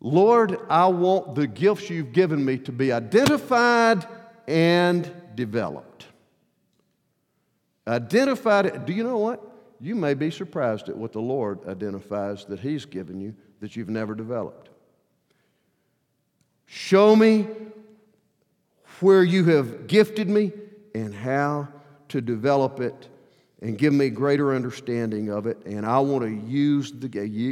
Lord, 0.00 0.58
I 0.68 0.86
want 0.88 1.34
the 1.34 1.46
gifts 1.46 1.88
you've 1.88 2.12
given 2.12 2.44
me 2.44 2.58
to 2.58 2.72
be 2.72 2.92
identified 2.92 4.06
and 4.48 5.10
developed. 5.34 6.06
Identified, 7.86 8.84
do 8.86 8.92
you 8.92 9.04
know 9.04 9.18
what? 9.18 9.42
You 9.80 9.94
may 9.94 10.14
be 10.14 10.30
surprised 10.30 10.88
at 10.88 10.96
what 10.96 11.12
the 11.12 11.20
Lord 11.20 11.66
identifies 11.68 12.44
that 12.46 12.60
He's 12.60 12.84
given 12.84 13.20
you 13.20 13.34
that 13.60 13.76
you've 13.76 13.88
never 13.88 14.14
developed. 14.14 14.70
Show 16.66 17.14
me 17.14 17.46
where 19.00 19.22
you 19.22 19.44
have 19.44 19.86
gifted 19.86 20.28
me 20.28 20.52
and 20.94 21.14
how 21.14 21.68
to 22.08 22.20
develop 22.20 22.80
it 22.80 23.08
and 23.60 23.78
give 23.78 23.92
me 23.92 24.10
greater 24.10 24.54
understanding 24.54 25.30
of 25.30 25.46
it. 25.46 25.58
And 25.64 25.86
I 25.86 25.98
want 25.98 26.22
to 26.24 26.30
use 26.30 26.92
the, 26.92 27.08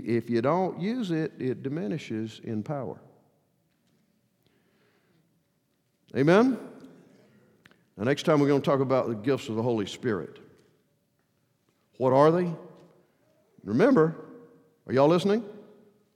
if 0.06 0.28
you 0.28 0.42
don't 0.42 0.80
use 0.80 1.10
it, 1.10 1.32
it 1.38 1.62
diminishes 1.62 2.40
in 2.44 2.62
power. 2.62 3.00
Amen? 6.16 6.58
The 7.96 8.04
next 8.04 8.24
time 8.24 8.40
we're 8.40 8.48
going 8.48 8.60
to 8.60 8.64
talk 8.64 8.80
about 8.80 9.08
the 9.08 9.14
gifts 9.14 9.48
of 9.48 9.56
the 9.56 9.62
Holy 9.62 9.86
Spirit. 9.86 10.38
What 11.96 12.12
are 12.12 12.30
they? 12.30 12.52
Remember, 13.64 14.16
are 14.86 14.92
y'all 14.92 15.08
listening? 15.08 15.44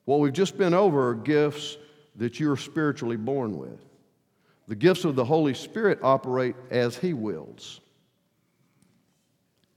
What 0.04 0.20
we've 0.20 0.32
just 0.32 0.58
been 0.58 0.74
over 0.74 1.10
are 1.10 1.14
gifts 1.14 1.78
that 2.16 2.40
you're 2.40 2.56
spiritually 2.56 3.16
born 3.16 3.58
with. 3.58 3.84
The 4.68 4.74
gifts 4.74 5.04
of 5.04 5.14
the 5.14 5.24
Holy 5.24 5.54
Spirit 5.54 6.00
operate 6.02 6.56
as 6.70 6.96
He 6.96 7.12
wills. 7.12 7.80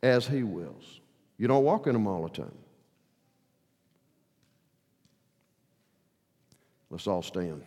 As 0.01 0.25
He 0.27 0.41
wills. 0.43 1.01
You 1.37 1.47
don't 1.47 1.63
walk 1.63 1.85
in 1.87 1.93
them 1.93 2.07
all 2.07 2.23
the 2.23 2.29
time. 2.29 2.57
Let's 6.89 7.07
all 7.07 7.21
stand. 7.21 7.63